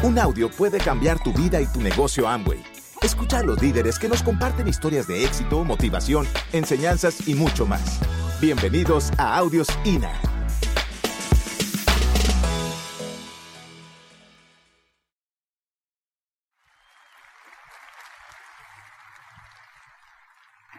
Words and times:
Un 0.00 0.16
audio 0.16 0.48
puede 0.48 0.78
cambiar 0.78 1.20
tu 1.20 1.32
vida 1.32 1.60
y 1.60 1.66
tu 1.66 1.80
negocio 1.80 2.28
Amway. 2.28 2.62
Escucha 3.02 3.38
a 3.38 3.42
los 3.42 3.60
líderes 3.60 3.98
que 3.98 4.08
nos 4.08 4.22
comparten 4.22 4.68
historias 4.68 5.08
de 5.08 5.24
éxito, 5.24 5.64
motivación, 5.64 6.24
enseñanzas 6.52 7.26
y 7.26 7.34
mucho 7.34 7.66
más. 7.66 7.98
Bienvenidos 8.40 9.10
a 9.18 9.36
Audios 9.36 9.66
INA. 9.84 10.12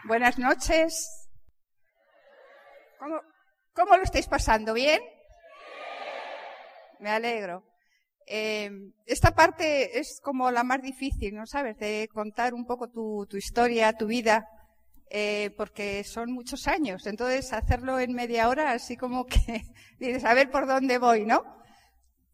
Buenas 0.04 0.38
noches. 0.38 1.28
¿Cómo, 2.98 3.20
cómo 3.74 3.96
lo 3.98 4.02
estáis 4.02 4.26
pasando? 4.26 4.72
¿Bien? 4.72 5.02
Me 7.00 7.10
alegro. 7.10 7.69
Eh, 8.32 8.70
esta 9.06 9.32
parte 9.32 9.98
es 9.98 10.20
como 10.22 10.52
la 10.52 10.62
más 10.62 10.80
difícil, 10.80 11.34
¿no 11.34 11.46
sabes? 11.46 11.76
De 11.78 12.08
contar 12.12 12.54
un 12.54 12.64
poco 12.64 12.88
tu, 12.88 13.26
historia, 13.36 13.92
tu 13.92 14.06
vida, 14.06 14.46
eh, 15.10 15.50
porque 15.56 16.04
son 16.04 16.30
muchos 16.30 16.68
años. 16.68 17.08
Entonces, 17.08 17.52
hacerlo 17.52 17.98
en 17.98 18.12
media 18.12 18.48
hora, 18.48 18.70
así 18.70 18.96
como 18.96 19.26
que 19.26 19.64
dices, 19.98 20.24
a 20.24 20.34
ver 20.34 20.48
por 20.48 20.68
dónde 20.68 20.98
voy, 20.98 21.26
¿no? 21.26 21.42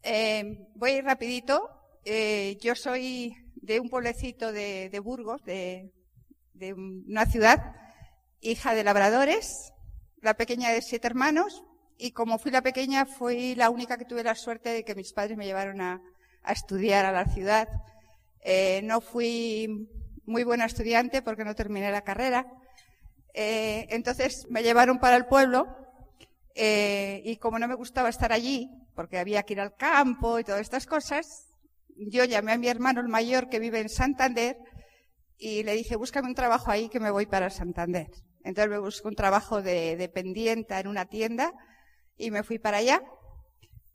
Eh, 0.03 0.67
voy 0.75 1.01
rapidito. 1.01 1.67
Yo 2.61 2.75
soy 2.75 3.35
de 3.55 3.79
un 3.79 3.89
pueblecito 3.89 4.51
de, 4.51 5.01
Burgos, 5.03 5.43
de 5.43 5.91
una 7.07 7.25
ciudad, 7.25 7.75
hija 8.39 8.75
de 8.75 8.83
labradores, 8.83 9.73
la 10.21 10.35
pequeña 10.35 10.69
de 10.69 10.83
siete 10.83 11.07
hermanos, 11.07 11.63
y 11.97 12.11
como 12.11 12.37
fui 12.37 12.51
la 12.51 12.61
pequeña, 12.61 13.05
fui 13.05 13.55
la 13.55 13.69
única 13.69 13.97
que 13.97 14.05
tuve 14.05 14.23
la 14.23 14.35
suerte 14.35 14.69
de 14.69 14.83
que 14.83 14.95
mis 14.95 15.13
padres 15.13 15.37
me 15.37 15.45
llevaron 15.45 15.81
a, 15.81 16.01
estudiar 16.47 17.05
a 17.05 17.11
la 17.11 17.25
ciudad. 17.25 17.67
Eh, 18.41 18.81
no 18.83 19.01
fui 19.01 19.89
muy 20.25 20.45
buena 20.45 20.65
estudiante 20.65 21.21
porque 21.21 21.43
no 21.43 21.55
terminé 21.55 21.91
la 21.91 22.03
carrera. 22.03 22.47
Eh, 23.33 23.87
entonces 23.89 24.45
me 24.49 24.63
llevaron 24.63 24.99
para 24.99 25.17
el 25.17 25.25
pueblo 25.25 25.67
eh, 26.55 27.21
y 27.25 27.35
como 27.37 27.59
no 27.59 27.67
me 27.67 27.75
gustaba 27.75 28.07
estar 28.07 28.31
allí, 28.31 28.69
porque 28.95 29.19
había 29.19 29.43
que 29.43 29.53
ir 29.53 29.59
al 29.59 29.75
campo 29.75 30.39
y 30.39 30.45
todas 30.45 30.61
estas 30.61 30.85
cosas, 30.85 31.47
yo 31.97 32.23
llamé 32.23 32.53
a 32.53 32.57
mi 32.57 32.69
hermano 32.69 33.01
el 33.01 33.09
mayor 33.09 33.49
que 33.49 33.59
vive 33.59 33.81
en 33.81 33.89
Santander 33.89 34.57
y 35.37 35.63
le 35.63 35.73
dije, 35.73 35.97
búscame 35.97 36.29
un 36.29 36.35
trabajo 36.35 36.71
ahí 36.71 36.87
que 36.87 36.99
me 36.99 37.11
voy 37.11 37.25
para 37.25 37.49
Santander. 37.49 38.07
Entonces 38.43 38.71
me 38.71 38.79
busco 38.79 39.09
un 39.09 39.15
trabajo 39.15 39.61
de 39.61 39.97
dependiente 39.97 40.75
en 40.79 40.87
una 40.87 41.05
tienda 41.05 41.53
y 42.17 42.31
me 42.31 42.43
fui 42.43 42.59
para 42.59 42.77
allá. 42.77 43.01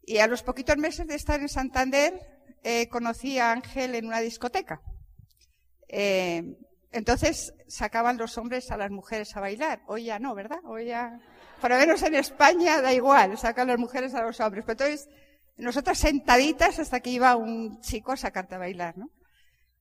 Y 0.05 0.19
a 0.19 0.27
los 0.27 0.43
poquitos 0.43 0.77
meses 0.77 1.07
de 1.07 1.15
estar 1.15 1.41
en 1.41 1.49
Santander, 1.49 2.15
eh, 2.63 2.89
conocí 2.89 3.39
a 3.39 3.53
Ángel 3.53 3.95
en 3.95 4.07
una 4.07 4.21
discoteca. 4.21 4.81
Eh, 5.89 6.57
entonces 6.93 7.55
sacaban 7.69 8.19
los 8.19 8.37
hombres 8.39 8.71
a 8.71 8.77
las 8.77 8.91
mujeres 8.91 9.37
a 9.37 9.41
bailar. 9.41 9.83
Hoy 9.87 10.05
ya 10.05 10.19
no, 10.19 10.35
¿verdad? 10.35 10.59
Hoy 10.65 10.87
ya, 10.87 11.19
por 11.61 11.71
lo 11.71 11.77
menos 11.79 12.03
en 12.03 12.15
España 12.15 12.81
da 12.81 12.93
igual, 12.93 13.39
sacan 13.39 13.69
las 13.69 13.79
mujeres 13.79 14.15
a 14.15 14.23
los 14.23 14.39
hombres. 14.41 14.65
Pero 14.67 14.85
entonces, 14.85 15.09
nosotras 15.57 15.99
sentaditas 15.99 16.79
hasta 16.79 17.01
que 17.01 17.11
iba 17.11 17.37
un 17.37 17.81
chico 17.81 18.13
a 18.13 18.17
sacarte 18.17 18.55
a 18.55 18.59
bailar, 18.59 18.99
¿no? 18.99 19.11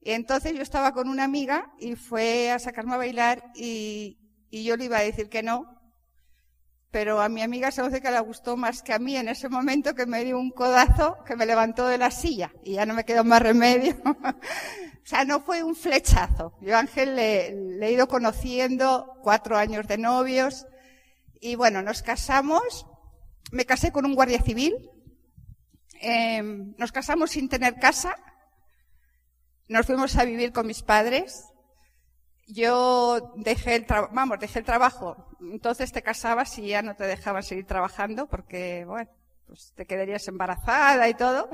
Y 0.03 0.11
entonces 0.11 0.53
yo 0.53 0.63
estaba 0.63 0.93
con 0.93 1.09
una 1.09 1.23
amiga 1.23 1.71
y 1.79 1.95
fue 1.95 2.49
a 2.49 2.57
sacarme 2.57 2.95
a 2.95 2.97
bailar 2.97 3.43
y, 3.53 4.17
y 4.49 4.63
yo 4.63 4.75
le 4.75 4.85
iba 4.85 4.97
a 4.97 5.03
decir 5.03 5.29
que 5.29 5.43
no, 5.43 5.80
pero 6.91 7.21
a 7.21 7.29
mi 7.29 7.41
amiga 7.41 7.71
se 7.71 8.01
que 8.01 8.11
le 8.11 8.19
gustó 8.19 8.57
más 8.57 8.83
que 8.83 8.93
a 8.93 8.99
mí 8.99 9.15
en 9.15 9.29
ese 9.29 9.47
momento 9.47 9.95
que 9.95 10.05
me 10.05 10.25
dio 10.25 10.37
un 10.37 10.51
codazo 10.51 11.23
que 11.25 11.37
me 11.37 11.45
levantó 11.45 11.87
de 11.87 11.97
la 11.97 12.11
silla 12.11 12.51
y 12.63 12.73
ya 12.73 12.85
no 12.85 12.93
me 12.93 13.05
quedó 13.05 13.23
más 13.23 13.41
remedio. 13.41 13.95
o 14.03 15.05
sea, 15.05 15.23
no 15.23 15.39
fue 15.39 15.63
un 15.63 15.75
flechazo. 15.75 16.57
Yo 16.59 16.77
Ángel 16.77 17.15
le, 17.15 17.87
he 17.87 17.91
ido 17.93 18.09
conociendo 18.09 19.17
cuatro 19.23 19.57
años 19.57 19.87
de 19.87 19.97
novios 19.97 20.65
y 21.39 21.55
bueno, 21.55 21.81
nos 21.81 22.01
casamos. 22.01 22.85
Me 23.53 23.65
casé 23.65 23.93
con 23.93 24.05
un 24.05 24.13
guardia 24.13 24.41
civil. 24.41 24.73
Eh, 26.01 26.43
nos 26.77 26.91
casamos 26.91 27.31
sin 27.31 27.47
tener 27.47 27.75
casa. 27.75 28.17
Nos 29.69 29.85
fuimos 29.85 30.17
a 30.17 30.25
vivir 30.25 30.51
con 30.51 30.67
mis 30.67 30.83
padres 30.83 31.50
yo 32.51 33.33
dejé 33.37 33.75
el 33.75 33.85
trabajo, 33.85 34.13
vamos, 34.13 34.39
dejé 34.39 34.59
el 34.59 34.65
trabajo. 34.65 35.37
Entonces 35.41 35.91
te 35.91 36.01
casabas 36.01 36.57
y 36.57 36.67
ya 36.67 36.81
no 36.81 36.95
te 36.95 37.05
dejaban 37.05 37.43
seguir 37.43 37.65
trabajando 37.65 38.27
porque, 38.27 38.85
bueno, 38.85 39.09
pues 39.47 39.73
te 39.75 39.85
quedarías 39.85 40.27
embarazada 40.27 41.07
y 41.09 41.13
todo. 41.13 41.49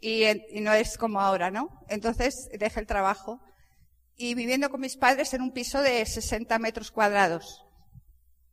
Y, 0.00 0.24
no 0.60 0.72
es 0.72 0.98
como 0.98 1.20
ahora, 1.20 1.50
¿no? 1.50 1.80
Entonces 1.88 2.48
dejé 2.58 2.80
el 2.80 2.86
trabajo 2.86 3.40
y 4.16 4.34
viviendo 4.34 4.70
con 4.70 4.80
mis 4.80 4.96
padres 4.96 5.32
en 5.34 5.42
un 5.42 5.52
piso 5.52 5.80
de 5.82 6.04
60 6.04 6.58
metros 6.58 6.90
cuadrados. 6.90 7.64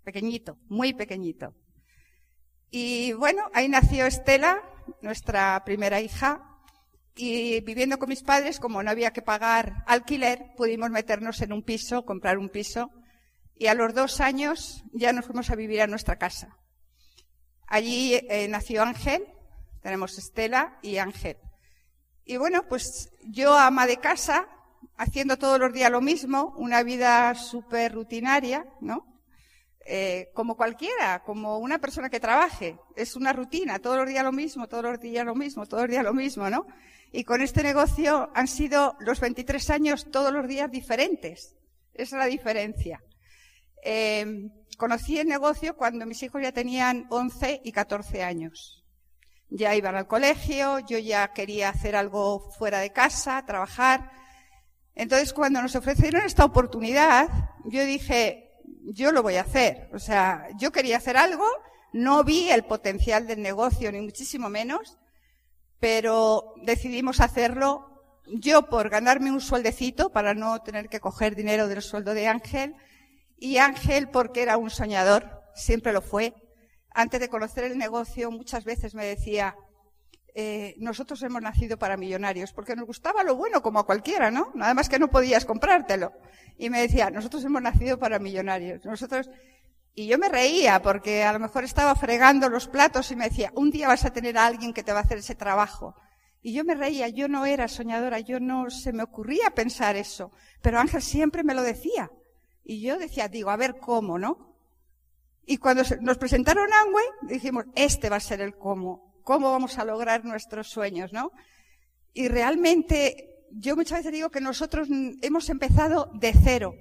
Pequeñito, 0.04 0.58
muy 0.68 0.94
pequeñito. 0.94 1.54
Y 2.70 3.14
bueno, 3.14 3.50
ahí 3.54 3.70
nació 3.70 4.06
Estela, 4.06 4.62
nuestra 5.02 5.64
primera 5.64 6.02
hija, 6.02 6.53
y 7.16 7.62
viviendo 7.62 8.00
con 8.00 8.10
mis 8.10 8.24
padres, 8.24 8.60
como 8.60 8.82
no 8.82 8.90
había 8.90 9.12
que 9.12 9.22
pagar 9.22 9.84
alquiler, 9.88 10.54
pudimos 10.58 10.90
meternos 10.90 11.42
en 11.42 11.54
un 11.54 11.64
piso, 11.64 12.06
comprar 12.06 12.38
un 12.38 12.50
piso, 12.50 12.92
y 13.56 13.68
a 13.68 13.76
los 13.76 13.94
dos 13.94 14.20
años 14.20 14.84
ya 14.94 15.14
nos 15.14 15.26
fuimos 15.26 15.50
a 15.50 15.56
vivir 15.56 15.82
a 15.82 15.88
nuestra 15.88 16.18
casa. 16.18 16.58
Allí 17.68 18.16
eh, 18.16 18.48
nació 18.50 18.84
Ángel, 18.84 19.26
tenemos 19.82 20.18
Estela 20.18 20.80
y 20.82 20.98
Ángel. 20.98 21.38
Y 22.26 22.38
bueno, 22.38 22.68
pues 22.68 23.12
yo 23.26 23.58
ama 23.58 23.86
de 23.86 23.98
casa, 23.98 24.48
haciendo 24.98 25.38
todos 25.38 25.60
los 25.60 25.74
días 25.74 25.92
lo 25.92 26.02
mismo, 26.02 26.54
una 26.58 26.84
vida 26.84 27.36
súper 27.36 27.94
rutinaria, 27.94 28.66
¿no? 28.82 29.13
Eh, 29.86 30.30
como 30.34 30.56
cualquiera, 30.56 31.24
como 31.24 31.58
una 31.58 31.80
persona 31.80 32.10
que 32.10 32.20
trabaje. 32.20 32.78
Es 32.96 33.16
una 33.16 33.34
rutina, 33.34 33.80
todos 33.80 33.98
los 33.98 34.08
días 34.08 34.24
lo 34.24 34.32
mismo, 34.32 34.68
todos 34.68 34.84
los 34.84 35.00
días 35.00 35.26
lo 35.26 35.36
mismo, 35.36 35.66
todos 35.66 35.84
los 35.84 35.92
días 35.92 36.04
lo 36.04 36.14
mismo, 36.14 36.50
¿no? 36.50 36.66
Y 37.12 37.26
con 37.26 37.42
este 37.42 37.64
negocio 37.64 38.32
han 38.34 38.48
sido 38.48 38.96
los 39.00 39.20
23 39.20 39.70
años 39.72 40.10
todos 40.10 40.32
los 40.32 40.48
días 40.48 40.72
diferentes. 40.72 41.58
Esa 41.94 42.16
es 42.16 42.20
la 42.20 42.26
diferencia. 42.28 43.04
Eh, 43.84 44.26
conocí 44.78 45.20
el 45.20 45.28
negocio 45.28 45.76
cuando 45.76 46.06
mis 46.06 46.24
hijos 46.24 46.42
ya 46.42 46.54
tenían 46.54 47.06
11 47.10 47.62
y 47.64 47.72
14 47.74 48.24
años. 48.24 48.86
Ya 49.50 49.76
iban 49.76 49.96
al 49.96 50.08
colegio, 50.08 50.80
yo 50.80 50.98
ya 50.98 51.34
quería 51.34 51.70
hacer 51.70 51.96
algo 51.96 52.52
fuera 52.58 52.80
de 52.80 52.92
casa, 52.92 53.46
trabajar. 53.46 54.12
Entonces, 54.96 55.34
cuando 55.34 55.62
nos 55.62 55.76
ofrecieron 55.76 56.24
esta 56.24 56.46
oportunidad, 56.46 57.28
yo 57.66 57.84
dije, 57.84 58.53
yo 58.86 59.12
lo 59.12 59.24
voy 59.24 59.36
a 59.36 59.42
hacer. 59.42 59.90
O 59.94 60.00
sea, 60.00 60.48
yo 60.58 60.72
quería 60.72 60.98
hacer 60.98 61.18
algo, 61.18 61.46
no 61.94 62.24
vi 62.24 62.50
el 62.50 62.66
potencial 62.66 63.28
del 63.28 63.42
negocio, 63.42 63.92
ni 63.92 64.02
muchísimo 64.02 64.50
menos, 64.50 64.98
pero 65.80 66.54
decidimos 66.64 67.20
hacerlo 67.20 67.90
yo 68.26 68.70
por 68.70 68.90
ganarme 68.90 69.32
un 69.32 69.42
sueldecito 69.42 70.12
para 70.12 70.34
no 70.34 70.62
tener 70.62 70.88
que 70.88 71.00
coger 71.00 71.36
dinero 71.36 71.68
del 71.68 71.82
sueldo 71.82 72.14
de 72.14 72.28
Ángel 72.28 72.76
y 73.38 73.58
Ángel 73.58 74.10
porque 74.10 74.42
era 74.42 74.58
un 74.58 74.70
soñador, 74.70 75.42
siempre 75.56 75.92
lo 75.92 76.02
fue. 76.02 76.34
Antes 76.92 77.20
de 77.20 77.28
conocer 77.28 77.66
el 77.66 77.78
negocio 77.78 78.32
muchas 78.32 78.64
veces 78.64 78.96
me 78.96 79.06
decía, 79.06 79.56
eh, 80.36 80.76
nosotros 80.80 81.22
hemos 81.22 81.42
nacido 81.42 81.78
para 81.78 81.96
millonarios, 81.96 82.54
porque 82.54 82.76
nos 82.76 82.88
gustaba 82.88 83.24
lo 83.24 83.36
bueno 83.36 83.62
como 83.62 83.80
a 83.80 83.86
cualquiera, 83.86 84.32
¿no? 84.32 84.52
Nada 84.56 84.74
más 84.74 84.90
que 84.90 84.98
no 84.98 85.10
podías 85.10 85.46
comprártelo. 85.46 86.12
Y 86.58 86.70
me 86.70 86.82
decía, 86.82 87.12
nosotros 87.12 87.44
hemos 87.44 87.62
nacido 87.62 88.00
para 88.00 88.18
millonarios. 88.18 88.84
Nosotros, 88.86 89.30
y 89.94 90.08
yo 90.08 90.18
me 90.18 90.30
reía 90.30 90.82
porque 90.82 91.24
a 91.24 91.34
lo 91.34 91.40
mejor 91.40 91.64
estaba 91.64 91.96
fregando 91.96 92.50
los 92.50 92.68
platos 92.68 93.12
y 93.12 93.16
me 93.16 93.30
decía, 93.30 93.52
un 93.56 93.70
día 93.70 93.88
vas 93.88 94.06
a 94.06 94.14
tener 94.14 94.38
a 94.38 94.48
alguien 94.48 94.74
que 94.74 94.84
te 94.84 94.92
va 94.92 95.00
a 95.00 95.04
hacer 95.04 95.20
ese 95.20 95.36
trabajo. 95.36 95.96
Y 96.42 96.54
yo 96.54 96.64
me 96.64 96.76
reía, 96.76 97.08
yo 97.10 97.28
no 97.28 97.46
era 97.46 97.68
soñadora, 97.68 98.20
yo 98.20 98.40
no 98.40 98.70
se 98.70 98.92
me 98.92 99.04
ocurría 99.04 99.52
pensar 99.52 99.96
eso. 99.96 100.32
Pero 100.62 100.80
Ángel 100.80 101.02
siempre 101.02 101.44
me 101.44 101.54
lo 101.54 101.62
decía. 101.62 102.12
Y 102.64 102.82
yo 102.82 102.98
decía, 102.98 103.28
digo, 103.28 103.52
a 103.52 103.56
ver 103.56 103.78
cómo, 103.80 104.18
¿no? 104.18 104.58
Y 105.46 105.58
cuando 105.58 105.84
nos 106.02 106.18
presentaron 106.18 106.72
Amway, 106.74 107.06
dijimos, 107.24 107.66
este 107.76 108.10
va 108.10 108.16
a 108.16 108.22
ser 108.22 108.42
el 108.42 108.56
cómo. 108.56 109.13
¿Cómo 109.24 109.52
vamos 109.52 109.78
a 109.78 109.86
lograr 109.86 110.26
nuestros 110.26 110.70
sueños, 110.70 111.14
no? 111.14 111.32
Y 112.14 112.28
realmente, 112.28 113.46
yo 113.52 113.76
muchas 113.76 114.00
veces 114.00 114.12
digo 114.12 114.30
que 114.30 114.42
nosotros 114.42 114.88
hemos 115.22 115.50
empezado 115.50 116.12
de 116.14 116.34
cero. 116.34 116.74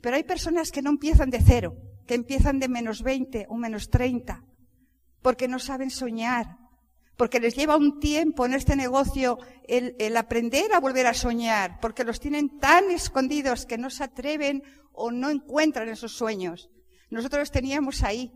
Pero 0.00 0.16
hay 0.16 0.22
personas 0.22 0.70
que 0.70 0.82
no 0.82 0.90
empiezan 0.90 1.30
de 1.30 1.40
cero 1.40 1.74
que 2.08 2.14
empiezan 2.14 2.58
de 2.58 2.68
menos 2.68 3.02
20 3.02 3.46
o 3.48 3.56
menos 3.56 3.90
30, 3.90 4.42
porque 5.22 5.46
no 5.46 5.60
saben 5.60 5.90
soñar, 5.90 6.56
porque 7.16 7.38
les 7.38 7.54
lleva 7.54 7.76
un 7.76 8.00
tiempo 8.00 8.46
en 8.46 8.54
este 8.54 8.74
negocio 8.74 9.38
el, 9.68 10.16
aprender 10.16 10.72
a 10.72 10.80
volver 10.80 11.06
a 11.06 11.14
soñar, 11.14 11.78
porque 11.80 12.04
los 12.04 12.18
tienen 12.18 12.58
tan 12.58 12.90
escondidos 12.90 13.66
que 13.66 13.78
no 13.78 13.90
se 13.90 14.04
atreven 14.04 14.62
o 14.92 15.10
no 15.10 15.28
encuentran 15.28 15.88
esos 15.90 16.16
sueños. 16.16 16.70
Nosotros 17.10 17.40
los 17.40 17.50
teníamos 17.50 18.02
ahí, 18.02 18.32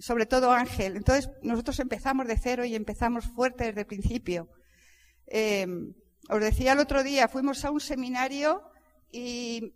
sobre 0.00 0.26
todo 0.26 0.50
Ángel. 0.50 0.96
Entonces 0.96 1.30
nosotros 1.42 1.78
empezamos 1.78 2.26
de 2.26 2.36
cero 2.36 2.64
y 2.64 2.74
empezamos 2.74 3.26
fuerte 3.26 3.66
desde 3.66 3.82
el 3.82 3.86
principio. 3.86 4.48
Eh, 5.26 5.66
os 6.28 6.40
decía 6.40 6.72
el 6.72 6.80
otro 6.80 7.02
día, 7.02 7.28
fuimos 7.28 7.64
a 7.64 7.70
un 7.70 7.80
seminario 7.80 8.62
y, 9.12 9.74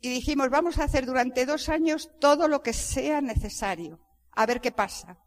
y 0.00 0.10
dijimos, 0.10 0.50
vamos 0.50 0.78
a 0.78 0.84
hacer 0.84 1.06
durante 1.06 1.46
dos 1.46 1.68
años 1.68 2.10
todo 2.20 2.48
lo 2.48 2.62
que 2.62 2.72
sea 2.72 3.20
necesario, 3.20 4.00
a 4.32 4.46
ver 4.46 4.60
qué 4.60 4.72
pasa. 4.72 5.18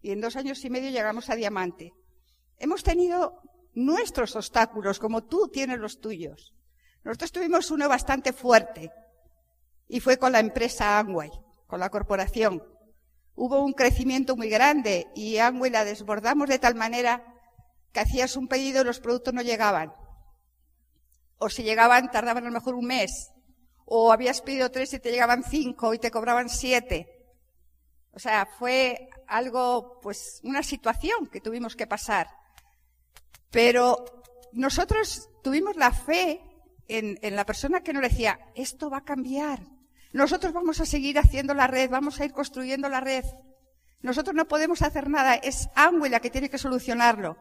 Y 0.00 0.12
en 0.12 0.20
dos 0.20 0.36
años 0.36 0.64
y 0.64 0.70
medio 0.70 0.90
llegamos 0.90 1.28
a 1.30 1.36
Diamante. 1.36 1.92
Hemos 2.58 2.82
tenido 2.82 3.42
nuestros 3.74 4.34
obstáculos, 4.36 4.98
como 4.98 5.24
tú 5.24 5.48
tienes 5.48 5.78
los 5.78 6.00
tuyos. 6.00 6.54
Nosotros 7.04 7.32
tuvimos 7.32 7.70
uno 7.70 7.88
bastante 7.88 8.32
fuerte, 8.32 8.92
y 9.88 10.00
fue 10.00 10.18
con 10.18 10.32
la 10.32 10.40
empresa 10.40 10.98
Amway, 10.98 11.30
con 11.66 11.80
la 11.80 11.90
corporación. 11.90 12.62
Hubo 13.40 13.64
un 13.64 13.72
crecimiento 13.72 14.36
muy 14.36 14.48
grande 14.48 15.06
y 15.14 15.38
Amway 15.38 15.70
la 15.70 15.84
desbordamos 15.84 16.48
de 16.48 16.58
tal 16.58 16.74
manera 16.74 17.22
que 17.92 18.00
hacías 18.00 18.36
un 18.36 18.48
pedido 18.48 18.82
y 18.82 18.84
los 18.84 18.98
productos 18.98 19.32
no 19.32 19.42
llegaban. 19.42 19.94
O 21.38 21.48
si 21.48 21.62
llegaban, 21.62 22.10
tardaban 22.10 22.42
a 22.42 22.48
lo 22.48 22.52
mejor 22.52 22.74
un 22.74 22.86
mes. 22.86 23.30
O 23.84 24.10
habías 24.10 24.42
pedido 24.42 24.72
tres 24.72 24.92
y 24.92 24.98
te 24.98 25.12
llegaban 25.12 25.44
cinco 25.44 25.94
y 25.94 26.00
te 26.00 26.10
cobraban 26.10 26.48
siete. 26.48 27.06
O 28.10 28.18
sea, 28.18 28.44
fue 28.58 29.08
algo, 29.28 30.00
pues, 30.02 30.40
una 30.42 30.64
situación 30.64 31.28
que 31.28 31.40
tuvimos 31.40 31.76
que 31.76 31.86
pasar. 31.86 32.26
Pero 33.52 34.04
nosotros 34.50 35.30
tuvimos 35.44 35.76
la 35.76 35.92
fe 35.92 36.42
en, 36.88 37.20
en 37.22 37.36
la 37.36 37.46
persona 37.46 37.84
que 37.84 37.92
nos 37.92 38.02
decía, 38.02 38.40
esto 38.56 38.90
va 38.90 38.98
a 38.98 39.04
cambiar, 39.04 39.60
nosotros 40.12 40.52
vamos 40.52 40.80
a 40.80 40.86
seguir 40.86 41.18
haciendo 41.18 41.54
la 41.54 41.66
red, 41.66 41.90
vamos 41.90 42.20
a 42.20 42.24
ir 42.24 42.32
construyendo 42.32 42.88
la 42.88 43.00
red. 43.00 43.24
Nosotros 44.00 44.34
no 44.34 44.46
podemos 44.46 44.82
hacer 44.82 45.10
nada, 45.10 45.34
es 45.34 45.68
Amway 45.74 46.10
la 46.10 46.20
que 46.20 46.30
tiene 46.30 46.48
que 46.48 46.58
solucionarlo. 46.58 47.36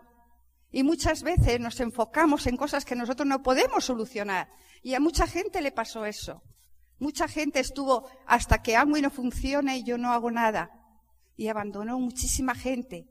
Y 0.71 0.83
muchas 0.83 1.23
veces 1.23 1.59
nos 1.59 1.79
enfocamos 1.79 2.45
en 2.47 2.57
cosas 2.57 2.83
que 2.83 2.95
nosotros 2.95 3.27
no 3.27 3.41
podemos 3.41 3.85
solucionar. 3.85 4.49
Y 4.83 4.95
a 4.95 4.99
mucha 4.99 5.27
gente 5.27 5.61
le 5.61 5.71
pasó 5.71 6.05
eso. 6.05 6.43
Mucha 6.99 7.27
gente 7.27 7.59
estuvo 7.59 8.09
hasta 8.25 8.61
que 8.61 8.75
Amway 8.75 9.01
no 9.01 9.09
funcione 9.09 9.77
y 9.77 9.83
yo 9.83 9.97
no 9.97 10.11
hago 10.11 10.29
nada. 10.31 10.71
Y 11.35 11.47
abandonó 11.47 11.99
muchísima 11.99 12.53
gente. 12.53 13.07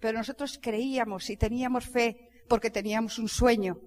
Pero 0.00 0.18
nosotros 0.18 0.58
creíamos 0.60 1.30
y 1.30 1.36
teníamos 1.36 1.88
fe 1.88 2.44
porque 2.48 2.70
teníamos 2.70 3.18
un 3.18 3.28
sueño. 3.28 3.78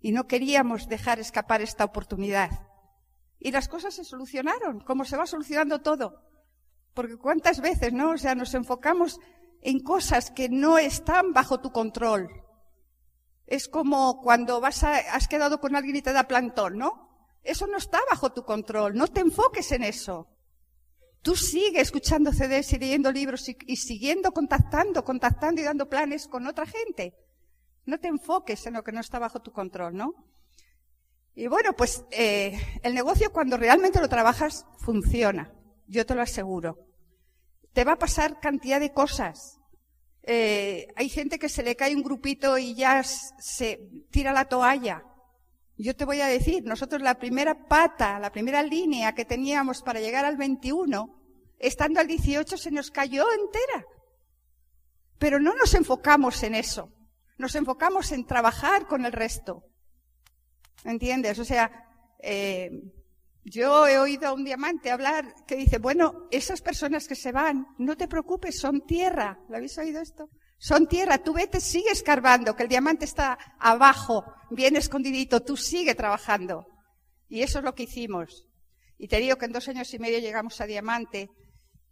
Y 0.00 0.12
no 0.12 0.26
queríamos 0.26 0.88
dejar 0.88 1.18
escapar 1.18 1.60
esta 1.60 1.84
oportunidad. 1.84 2.50
Y 3.44 3.52
las 3.52 3.68
cosas 3.68 3.92
se 3.92 4.04
solucionaron, 4.04 4.80
como 4.80 5.04
se 5.04 5.18
va 5.18 5.26
solucionando 5.26 5.82
todo. 5.82 6.18
Porque 6.94 7.18
cuántas 7.18 7.60
veces, 7.60 7.92
¿no? 7.92 8.12
O 8.12 8.16
sea, 8.16 8.34
nos 8.34 8.54
enfocamos 8.54 9.20
en 9.60 9.80
cosas 9.80 10.30
que 10.30 10.48
no 10.48 10.78
están 10.78 11.34
bajo 11.34 11.60
tu 11.60 11.70
control. 11.70 12.30
Es 13.46 13.68
como 13.68 14.22
cuando 14.22 14.62
vas 14.62 14.82
a, 14.82 14.96
has 14.96 15.28
quedado 15.28 15.60
con 15.60 15.76
alguien 15.76 15.96
y 15.96 16.00
te 16.00 16.14
da 16.14 16.26
plantón, 16.26 16.78
¿no? 16.78 17.10
Eso 17.42 17.66
no 17.66 17.76
está 17.76 18.00
bajo 18.08 18.32
tu 18.32 18.44
control. 18.44 18.94
No 18.94 19.08
te 19.08 19.20
enfoques 19.20 19.72
en 19.72 19.84
eso. 19.84 20.26
Tú 21.20 21.36
sigue 21.36 21.82
escuchando 21.82 22.32
CDs 22.32 22.72
y 22.72 22.78
leyendo 22.78 23.12
libros 23.12 23.46
y, 23.50 23.58
y, 23.66 23.76
siguiendo 23.76 24.32
contactando, 24.32 25.04
contactando 25.04 25.60
y 25.60 25.64
dando 25.64 25.90
planes 25.90 26.28
con 26.28 26.46
otra 26.46 26.64
gente. 26.64 27.14
No 27.84 27.98
te 27.98 28.08
enfoques 28.08 28.66
en 28.66 28.72
lo 28.72 28.82
que 28.82 28.92
no 28.92 29.00
está 29.00 29.18
bajo 29.18 29.42
tu 29.42 29.52
control, 29.52 29.94
¿no? 29.94 30.14
Y 31.34 31.48
bueno, 31.48 31.72
pues 31.74 32.04
eh, 32.10 32.58
el 32.82 32.94
negocio 32.94 33.32
cuando 33.32 33.56
realmente 33.56 34.00
lo 34.00 34.08
trabajas 34.08 34.66
funciona, 34.78 35.52
yo 35.86 36.06
te 36.06 36.14
lo 36.14 36.22
aseguro. 36.22 36.78
Te 37.72 37.84
va 37.84 37.92
a 37.92 37.98
pasar 37.98 38.38
cantidad 38.38 38.78
de 38.78 38.92
cosas. 38.92 39.58
Eh, 40.22 40.86
hay 40.94 41.08
gente 41.08 41.38
que 41.38 41.48
se 41.48 41.64
le 41.64 41.74
cae 41.74 41.96
un 41.96 42.04
grupito 42.04 42.56
y 42.56 42.74
ya 42.74 43.02
se 43.02 43.80
tira 44.10 44.32
la 44.32 44.44
toalla. 44.44 45.02
Yo 45.76 45.96
te 45.96 46.04
voy 46.04 46.20
a 46.20 46.28
decir, 46.28 46.62
nosotros 46.64 47.02
la 47.02 47.18
primera 47.18 47.66
pata, 47.66 48.20
la 48.20 48.30
primera 48.30 48.62
línea 48.62 49.14
que 49.14 49.24
teníamos 49.24 49.82
para 49.82 50.00
llegar 50.00 50.24
al 50.24 50.36
21, 50.36 51.20
estando 51.58 51.98
al 51.98 52.06
18 52.06 52.56
se 52.56 52.70
nos 52.70 52.92
cayó 52.92 53.26
entera. 53.32 53.84
Pero 55.18 55.40
no 55.40 55.54
nos 55.56 55.74
enfocamos 55.74 56.44
en 56.44 56.54
eso. 56.54 56.92
Nos 57.38 57.56
enfocamos 57.56 58.12
en 58.12 58.24
trabajar 58.24 58.86
con 58.86 59.04
el 59.04 59.12
resto. 59.12 59.64
¿Entiendes? 60.82 61.38
O 61.38 61.44
sea, 61.44 61.70
eh, 62.18 62.70
yo 63.44 63.86
he 63.86 63.98
oído 63.98 64.28
a 64.28 64.32
un 64.32 64.44
diamante 64.44 64.90
hablar 64.90 65.34
que 65.46 65.56
dice, 65.56 65.78
bueno, 65.78 66.26
esas 66.30 66.62
personas 66.62 67.06
que 67.06 67.14
se 67.14 67.30
van, 67.30 67.66
no 67.78 67.96
te 67.96 68.08
preocupes, 68.08 68.58
son 68.58 68.80
tierra. 68.86 69.38
¿Lo 69.50 69.56
habéis 69.56 69.76
oído 69.76 70.00
esto? 70.00 70.30
Son 70.56 70.86
tierra, 70.86 71.18
tú 71.18 71.34
vete, 71.34 71.60
sigue 71.60 71.90
escarbando, 71.90 72.56
que 72.56 72.62
el 72.62 72.70
diamante 72.70 73.04
está 73.04 73.36
abajo, 73.58 74.24
bien 74.50 74.76
escondidito, 74.76 75.42
tú 75.42 75.58
sigue 75.58 75.94
trabajando. 75.94 76.66
Y 77.28 77.42
eso 77.42 77.58
es 77.58 77.64
lo 77.64 77.74
que 77.74 77.82
hicimos. 77.82 78.46
Y 78.96 79.08
te 79.08 79.18
digo 79.18 79.36
que 79.36 79.44
en 79.44 79.52
dos 79.52 79.68
años 79.68 79.92
y 79.92 79.98
medio 79.98 80.20
llegamos 80.20 80.60
a 80.62 80.66
diamante. 80.66 81.28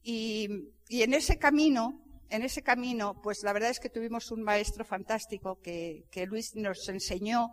Y, 0.02 0.49
en 0.88 1.12
ese 1.12 1.38
camino, 1.38 2.02
en 2.31 2.43
ese 2.43 2.62
camino, 2.62 3.20
pues 3.23 3.43
la 3.43 3.52
verdad 3.52 3.70
es 3.70 3.81
que 3.81 3.90
tuvimos 3.90 4.31
un 4.31 4.43
maestro 4.43 4.87
fantástico 4.87 5.61
que 5.61 6.26
Luis 6.26 6.55
nos 6.55 6.88
enseñó 6.88 7.50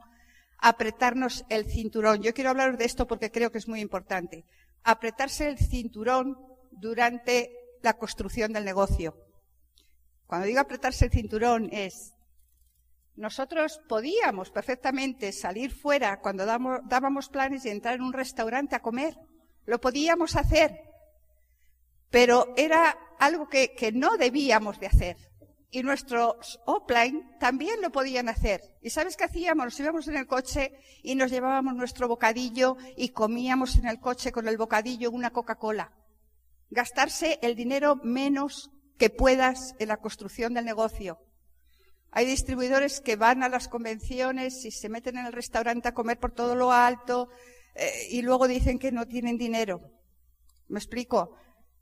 apretarnos 0.62 1.46
el 1.50 1.66
cinturón. 1.66 2.22
Yo 2.22 2.34
quiero 2.34 2.50
hablar 2.50 2.78
de 2.78 2.86
esto 2.86 3.08
porque 3.08 3.32
creo 3.32 3.52
que 3.52 3.58
es 3.58 3.68
muy 3.68 3.82
importante. 3.82 4.46
Apretarse 4.84 5.48
el 5.48 5.58
cinturón 5.58 6.38
durante 6.72 7.52
la 7.82 7.94
construcción 7.94 8.54
del 8.54 8.66
negocio. 8.66 9.16
Cuando 10.28 10.48
digo 10.48 10.60
apretarse 10.60 11.06
el 11.06 11.12
cinturón 11.12 11.70
es, 11.72 12.14
nosotros 13.16 13.82
podíamos 13.88 14.52
perfectamente 14.52 15.32
salir 15.32 15.72
fuera 15.72 16.20
cuando 16.22 16.46
dábamos 16.46 17.30
planes 17.30 17.66
y 17.66 17.70
entrar 17.70 17.96
en 17.96 18.04
un 18.04 18.14
restaurante 18.14 18.76
a 18.76 18.82
comer. 18.82 19.18
Lo 19.66 19.80
podíamos 19.82 20.36
hacer. 20.36 20.82
Pero 22.10 22.54
era 22.58 22.98
algo 23.20 23.48
que, 23.50 23.74
que 23.76 23.92
no 23.92 24.18
debíamos 24.18 24.80
de 24.80 24.88
hacer 24.88 25.18
y 25.71 25.83
nuestros 25.83 26.60
offline 26.66 27.38
también 27.39 27.81
lo 27.81 27.92
podían 27.92 28.30
hacer. 28.30 28.62
¿Y 28.81 28.89
sabes 28.89 29.16
qué 29.16 29.25
hacíamos? 29.25 29.66
Nos 29.66 29.80
íbamos 29.80 30.07
en 30.07 30.18
el 30.18 30.27
coche 30.27 30.71
y 31.04 31.16
nos 31.16 31.31
llevábamos 31.31 31.75
nuestro 31.75 32.07
bocadillo 32.07 32.77
y 32.98 33.10
comíamos 33.10 33.75
en 33.75 33.88
el 33.88 34.00
coche 34.00 34.31
con 34.31 34.48
el 34.48 34.57
bocadillo 34.57 35.12
una 35.12 35.30
Coca-Cola. 35.30 35.92
Gastarse 36.71 37.39
el 37.42 37.56
dinero 37.56 37.98
menos 38.04 38.71
que 38.98 39.10
puedas 39.10 39.75
en 39.80 39.89
la 39.89 39.98
construcción 39.98 40.54
del 40.54 40.66
negocio. 40.66 41.19
Hay 42.12 42.25
distribuidores 42.25 43.02
que 43.02 43.16
van 43.16 43.44
a 43.44 43.49
las 43.49 43.68
convenciones 43.68 44.66
y 44.66 44.71
se 44.71 44.90
meten 44.90 45.18
en 45.18 45.28
el 45.28 45.33
restaurante 45.33 45.88
a 45.88 45.94
comer 45.94 46.19
por 46.19 46.31
todo 46.31 46.56
lo 46.56 46.71
alto 46.71 47.30
eh, 47.76 48.07
y 48.09 48.23
luego 48.23 48.47
dicen 48.47 48.80
que 48.80 48.92
no 48.92 49.06
tienen 49.06 49.38
dinero. 49.38 49.81
¿Me 50.68 50.80
explico? 50.80 51.35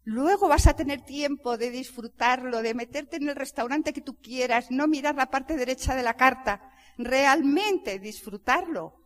Luego 0.08 0.48
vas 0.48 0.68
a 0.68 0.74
tener 0.74 1.02
tiempo 1.02 1.58
de 1.58 1.70
disfrutarlo, 1.70 2.62
de 2.62 2.74
meterte 2.74 3.18
en 3.18 3.28
el 3.28 3.36
restaurante 3.36 3.92
que 3.92 4.00
tú 4.00 4.16
quieras, 4.22 4.72
no 4.72 4.88
mirar 4.88 5.16
la 5.16 5.30
parte 5.30 5.58
derecha 5.58 5.96
de 5.96 6.02
la 6.02 6.14
carta, 6.14 6.72
realmente 6.98 8.00
disfrutarlo. 8.00 9.02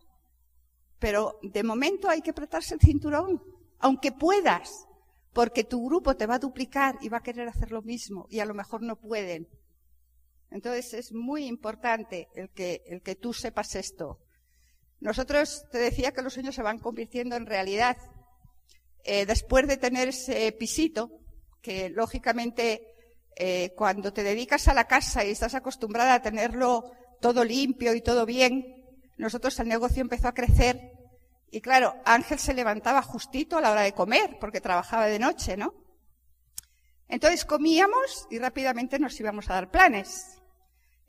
Pero 1.00 1.40
de 1.42 1.64
momento 1.64 2.08
hay 2.08 2.22
que 2.22 2.30
apretarse 2.30 2.74
el 2.74 2.80
cinturón, 2.80 3.42
aunque 3.80 4.12
puedas, 4.12 4.86
porque 5.32 5.64
tu 5.64 5.84
grupo 5.84 6.14
te 6.14 6.26
va 6.26 6.36
a 6.36 6.38
duplicar 6.38 6.96
y 7.00 7.08
va 7.08 7.18
a 7.18 7.22
querer 7.24 7.48
hacer 7.48 7.72
lo 7.72 7.82
mismo 7.82 8.28
y 8.30 8.38
a 8.38 8.46
lo 8.46 8.54
mejor 8.54 8.80
no 8.80 8.94
pueden. 8.94 9.48
Entonces 10.52 10.94
es 10.94 11.12
muy 11.12 11.46
importante 11.46 12.28
el 12.36 12.48
que, 12.50 12.84
el 12.86 13.02
que 13.02 13.16
tú 13.16 13.32
sepas 13.32 13.74
esto. 13.74 14.20
Nosotros 15.00 15.66
te 15.72 15.78
decía 15.78 16.12
que 16.12 16.22
los 16.22 16.34
sueños 16.34 16.54
se 16.54 16.62
van 16.62 16.78
convirtiendo 16.78 17.34
en 17.34 17.46
realidad 17.46 17.96
eh, 19.04 19.26
después 19.26 19.66
de 19.66 19.76
tener 19.76 20.08
ese 20.08 20.52
pisito, 20.52 21.10
que 21.60 21.90
lógicamente 21.90 22.82
eh, 23.36 23.72
cuando 23.76 24.12
te 24.12 24.22
dedicas 24.22 24.68
a 24.68 24.74
la 24.74 24.86
casa 24.86 25.24
y 25.24 25.30
estás 25.30 25.54
acostumbrada 25.54 26.14
a 26.14 26.22
tenerlo 26.22 26.92
todo 27.20 27.44
limpio 27.44 27.94
y 27.94 28.00
todo 28.00 28.26
bien, 28.26 28.84
nosotros 29.16 29.58
el 29.60 29.68
negocio 29.68 30.02
empezó 30.02 30.28
a 30.28 30.34
crecer 30.34 30.92
y 31.50 31.60
claro, 31.60 31.94
Ángel 32.04 32.38
se 32.38 32.54
levantaba 32.54 33.02
justito 33.02 33.58
a 33.58 33.60
la 33.60 33.70
hora 33.72 33.82
de 33.82 33.92
comer 33.92 34.38
porque 34.40 34.60
trabajaba 34.60 35.06
de 35.06 35.18
noche, 35.18 35.56
¿no? 35.56 35.74
Entonces 37.08 37.44
comíamos 37.44 38.26
y 38.30 38.38
rápidamente 38.38 38.98
nos 38.98 39.18
íbamos 39.20 39.50
a 39.50 39.54
dar 39.54 39.70
planes. 39.70 40.40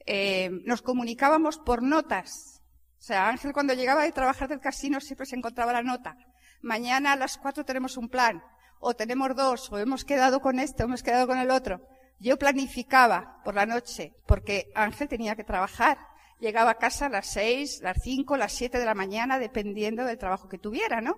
Eh, 0.05 0.49
nos 0.65 0.81
comunicábamos 0.81 1.59
por 1.59 1.81
notas. 1.81 2.61
O 2.99 3.01
sea, 3.01 3.29
Ángel 3.29 3.53
cuando 3.53 3.73
llegaba 3.73 4.03
de 4.03 4.11
trabajar 4.11 4.49
del 4.49 4.59
casino 4.59 4.99
siempre 4.99 5.25
se 5.25 5.37
encontraba 5.37 5.71
la 5.71 5.81
nota 5.81 6.17
mañana 6.63 7.11
a 7.11 7.15
las 7.15 7.37
cuatro 7.37 7.63
tenemos 7.63 7.97
un 7.97 8.09
plan, 8.09 8.43
o 8.79 8.95
tenemos 8.95 9.35
dos, 9.35 9.71
o 9.71 9.77
hemos 9.77 10.03
quedado 10.03 10.39
con 10.39 10.59
este, 10.59 10.83
o 10.83 10.87
hemos 10.87 11.03
quedado 11.03 11.27
con 11.27 11.37
el 11.37 11.51
otro. 11.51 11.81
Yo 12.19 12.37
planificaba 12.37 13.41
por 13.43 13.53
la 13.53 13.65
noche, 13.65 14.13
porque 14.25 14.71
Ángel 14.75 15.07
tenía 15.07 15.35
que 15.35 15.43
trabajar. 15.43 15.97
Llegaba 16.39 16.71
a 16.71 16.77
casa 16.77 17.05
a 17.05 17.09
las 17.09 17.27
seis, 17.27 17.79
las 17.81 17.97
cinco, 18.01 18.37
las 18.37 18.53
siete 18.53 18.79
de 18.79 18.85
la 18.85 18.93
mañana, 18.95 19.39
dependiendo 19.39 20.05
del 20.05 20.17
trabajo 20.17 20.49
que 20.49 20.57
tuviera, 20.57 21.01
¿no? 21.01 21.17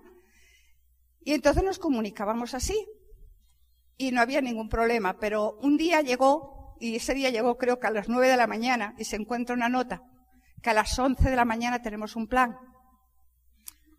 Y 1.20 1.32
entonces 1.32 1.62
nos 1.62 1.78
comunicábamos 1.78 2.54
así. 2.54 2.86
Y 3.96 4.10
no 4.12 4.20
había 4.20 4.40
ningún 4.40 4.68
problema. 4.68 5.18
Pero 5.18 5.56
un 5.62 5.76
día 5.76 6.02
llegó, 6.02 6.76
y 6.80 6.96
ese 6.96 7.14
día 7.14 7.30
llegó 7.30 7.56
creo 7.56 7.78
que 7.78 7.86
a 7.86 7.90
las 7.90 8.08
nueve 8.08 8.28
de 8.28 8.36
la 8.36 8.46
mañana, 8.46 8.94
y 8.98 9.04
se 9.04 9.16
encuentra 9.16 9.54
una 9.54 9.68
nota 9.68 10.02
que 10.62 10.70
a 10.70 10.74
las 10.74 10.98
11 10.98 11.30
de 11.30 11.36
la 11.36 11.44
mañana 11.44 11.82
tenemos 11.82 12.16
un 12.16 12.26
plan. 12.26 12.56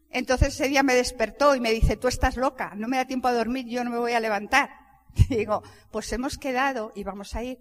Entonces 0.09 0.53
ese 0.53 0.69
día 0.69 0.83
me 0.83 0.95
despertó 0.95 1.55
y 1.55 1.59
me 1.59 1.71
dice, 1.71 1.97
tú 1.97 2.07
estás 2.07 2.37
loca, 2.37 2.73
no 2.75 2.87
me 2.87 2.97
da 2.97 3.05
tiempo 3.05 3.27
a 3.27 3.33
dormir, 3.33 3.65
yo 3.67 3.83
no 3.83 3.89
me 3.89 3.97
voy 3.97 4.13
a 4.13 4.19
levantar. 4.19 4.69
Digo, 5.29 5.63
pues 5.91 6.11
hemos 6.13 6.37
quedado 6.37 6.91
y 6.95 7.03
vamos 7.03 7.35
a 7.35 7.43
ir. 7.43 7.59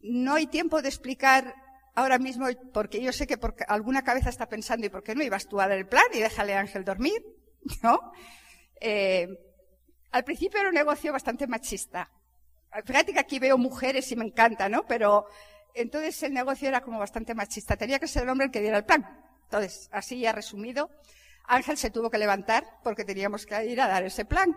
No 0.00 0.34
hay 0.34 0.46
tiempo 0.46 0.82
de 0.82 0.88
explicar 0.88 1.54
ahora 1.94 2.18
mismo, 2.18 2.46
porque 2.72 3.02
yo 3.02 3.12
sé 3.12 3.26
que 3.26 3.38
alguna 3.66 4.02
cabeza 4.02 4.30
está 4.30 4.48
pensando, 4.48 4.86
¿y 4.86 4.90
por 4.90 5.02
qué 5.02 5.14
no 5.14 5.24
ibas 5.24 5.48
tú 5.48 5.60
a 5.60 5.66
dar 5.66 5.78
el 5.78 5.88
plan 5.88 6.04
y 6.12 6.18
déjale 6.18 6.54
a 6.54 6.60
Ángel 6.60 6.84
dormir? 6.84 7.20
¿No? 7.82 8.12
Eh, 8.80 9.26
al 10.12 10.24
principio 10.24 10.60
era 10.60 10.68
un 10.68 10.74
negocio 10.74 11.12
bastante 11.12 11.46
machista. 11.46 12.10
Fíjate 12.84 13.12
que 13.12 13.18
aquí 13.18 13.38
veo 13.38 13.58
mujeres 13.58 14.10
y 14.12 14.16
me 14.16 14.26
encanta, 14.26 14.68
¿no? 14.68 14.86
Pero 14.86 15.26
entonces 15.74 16.22
el 16.22 16.34
negocio 16.34 16.68
era 16.68 16.82
como 16.82 16.98
bastante 16.98 17.34
machista. 17.34 17.76
Tenía 17.76 17.98
que 17.98 18.06
ser 18.06 18.22
el 18.22 18.28
hombre 18.28 18.46
el 18.46 18.52
que 18.52 18.60
diera 18.60 18.78
el 18.78 18.84
plan. 18.84 19.27
Entonces, 19.48 19.88
así 19.92 20.20
ya 20.20 20.32
resumido, 20.32 20.90
Ángel 21.44 21.78
se 21.78 21.90
tuvo 21.90 22.10
que 22.10 22.18
levantar 22.18 22.66
porque 22.84 23.06
teníamos 23.06 23.46
que 23.46 23.64
ir 23.64 23.80
a 23.80 23.88
dar 23.88 24.04
ese 24.04 24.26
plan. 24.26 24.54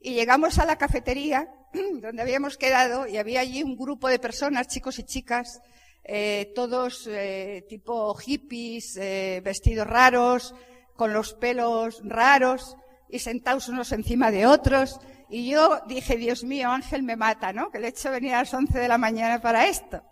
Y 0.00 0.14
llegamos 0.14 0.60
a 0.60 0.64
la 0.64 0.78
cafetería 0.78 1.52
donde 2.00 2.22
habíamos 2.22 2.56
quedado 2.56 3.08
y 3.08 3.16
había 3.16 3.40
allí 3.40 3.64
un 3.64 3.76
grupo 3.76 4.08
de 4.08 4.20
personas, 4.20 4.68
chicos 4.68 5.00
y 5.00 5.02
chicas, 5.02 5.60
eh, 6.04 6.52
todos 6.54 7.08
eh, 7.10 7.66
tipo 7.68 8.14
hippies, 8.14 8.96
eh, 8.96 9.42
vestidos 9.44 9.88
raros, 9.88 10.54
con 10.94 11.12
los 11.12 11.34
pelos 11.34 12.00
raros 12.04 12.76
y 13.08 13.18
sentados 13.18 13.68
unos 13.68 13.90
encima 13.90 14.30
de 14.30 14.46
otros. 14.46 15.00
Y 15.28 15.50
yo 15.50 15.80
dije, 15.88 16.16
Dios 16.16 16.44
mío, 16.44 16.70
Ángel 16.70 17.02
me 17.02 17.16
mata, 17.16 17.52
¿no? 17.52 17.72
Que 17.72 17.80
le 17.80 17.88
he 17.88 17.90
hecho 17.90 18.12
venir 18.12 18.34
a 18.34 18.38
las 18.38 18.54
11 18.54 18.78
de 18.78 18.86
la 18.86 18.98
mañana 18.98 19.40
para 19.40 19.66
esto. 19.66 20.04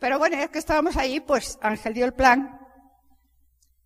Pero 0.00 0.18
bueno, 0.18 0.36
ya 0.36 0.48
que 0.48 0.58
estábamos 0.58 0.96
allí, 0.96 1.20
pues 1.20 1.60
Ángel 1.62 1.94
dio 1.94 2.04
el 2.04 2.12
plan. 2.12 2.58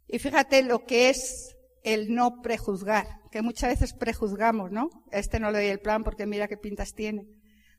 Y 0.08 0.18
fíjate 0.18 0.62
lo 0.62 0.84
que 0.84 1.10
es 1.10 1.56
el 1.82 2.14
no 2.14 2.42
prejuzgar, 2.42 3.06
que 3.30 3.42
muchas 3.42 3.70
veces 3.70 3.92
prejuzgamos, 3.92 4.70
¿no? 4.70 4.90
Este 5.12 5.38
no 5.38 5.50
le 5.50 5.58
doy 5.58 5.68
el 5.68 5.80
plan 5.80 6.04
porque 6.04 6.26
mira 6.26 6.48
qué 6.48 6.56
pintas 6.56 6.94
tiene. 6.94 7.26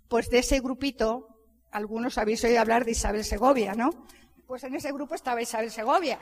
Pues 0.07 0.29
de 0.29 0.39
ese 0.39 0.60
grupito, 0.60 1.27
algunos 1.72 2.17
habéis 2.17 2.43
oído 2.43 2.62
hablar 2.62 2.86
de 2.86 2.91
Isabel 2.91 3.25
Segovia, 3.25 3.74
¿no? 3.74 3.89
Pues 4.46 4.63
en 4.63 4.75
ese 4.75 4.91
grupo 4.91 5.15
estaba 5.15 5.41
Isabel 5.41 5.72
Segovia. 5.72 6.19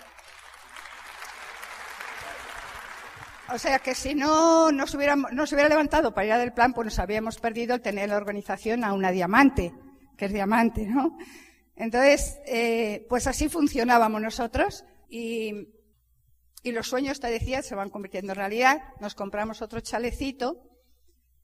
O 3.54 3.60
sea 3.60 3.78
que 3.78 3.94
si 3.94 4.16
no 4.16 4.72
nos, 4.72 4.96
hubiéramos, 4.96 5.32
no 5.32 5.44
hubiera 5.44 5.70
levantado 5.70 6.14
para 6.14 6.26
ir 6.26 6.32
a 6.32 6.38
del 6.40 6.54
plan, 6.54 6.74
pues 6.74 6.86
nos 6.86 6.98
habíamos 6.98 7.38
perdido 7.38 7.76
el 7.76 7.82
tener 7.82 8.10
la 8.10 8.18
organización 8.18 8.84
a 8.84 8.94
una 8.94 9.12
diamante, 9.12 9.72
que 10.18 10.26
es 10.26 10.34
diamante, 10.34 10.88
¿no? 10.88 11.16
Entonces, 11.76 12.40
eh, 12.48 13.06
pues 13.08 13.28
así 13.28 13.48
funcionábamos 13.48 14.22
nosotros 14.22 14.86
y, 15.08 15.68
y, 16.66 16.72
los 16.72 16.88
sueños, 16.88 17.20
te 17.20 17.28
decía, 17.28 17.62
se 17.62 17.76
van 17.76 17.90
convirtiendo 17.90 18.34
en 18.34 18.38
realidad. 18.38 18.82
Nos 19.00 19.16
compramos 19.16 19.62
otro 19.62 19.80
chalecito, 19.80 20.58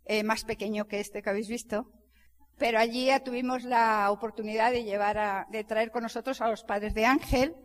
eh, 0.05 0.23
más 0.23 0.43
pequeño 0.43 0.87
que 0.87 0.99
este 0.99 1.21
que 1.21 1.29
habéis 1.29 1.47
visto, 1.47 1.91
pero 2.57 2.79
allí 2.79 3.05
ya 3.05 3.23
tuvimos 3.23 3.63
la 3.63 4.11
oportunidad 4.11 4.71
de 4.71 4.83
llevar 4.83 5.17
a, 5.17 5.47
de 5.49 5.63
traer 5.63 5.91
con 5.91 6.03
nosotros 6.03 6.41
a 6.41 6.49
los 6.49 6.63
padres 6.63 6.93
de 6.93 7.05
Ángel. 7.05 7.55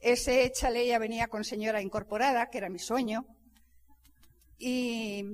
Ese 0.00 0.50
chalet 0.52 0.86
ya 0.86 0.98
venía 0.98 1.28
con 1.28 1.44
señora 1.44 1.80
incorporada, 1.80 2.50
que 2.50 2.58
era 2.58 2.68
mi 2.68 2.78
sueño. 2.78 3.24
Y, 4.58 5.24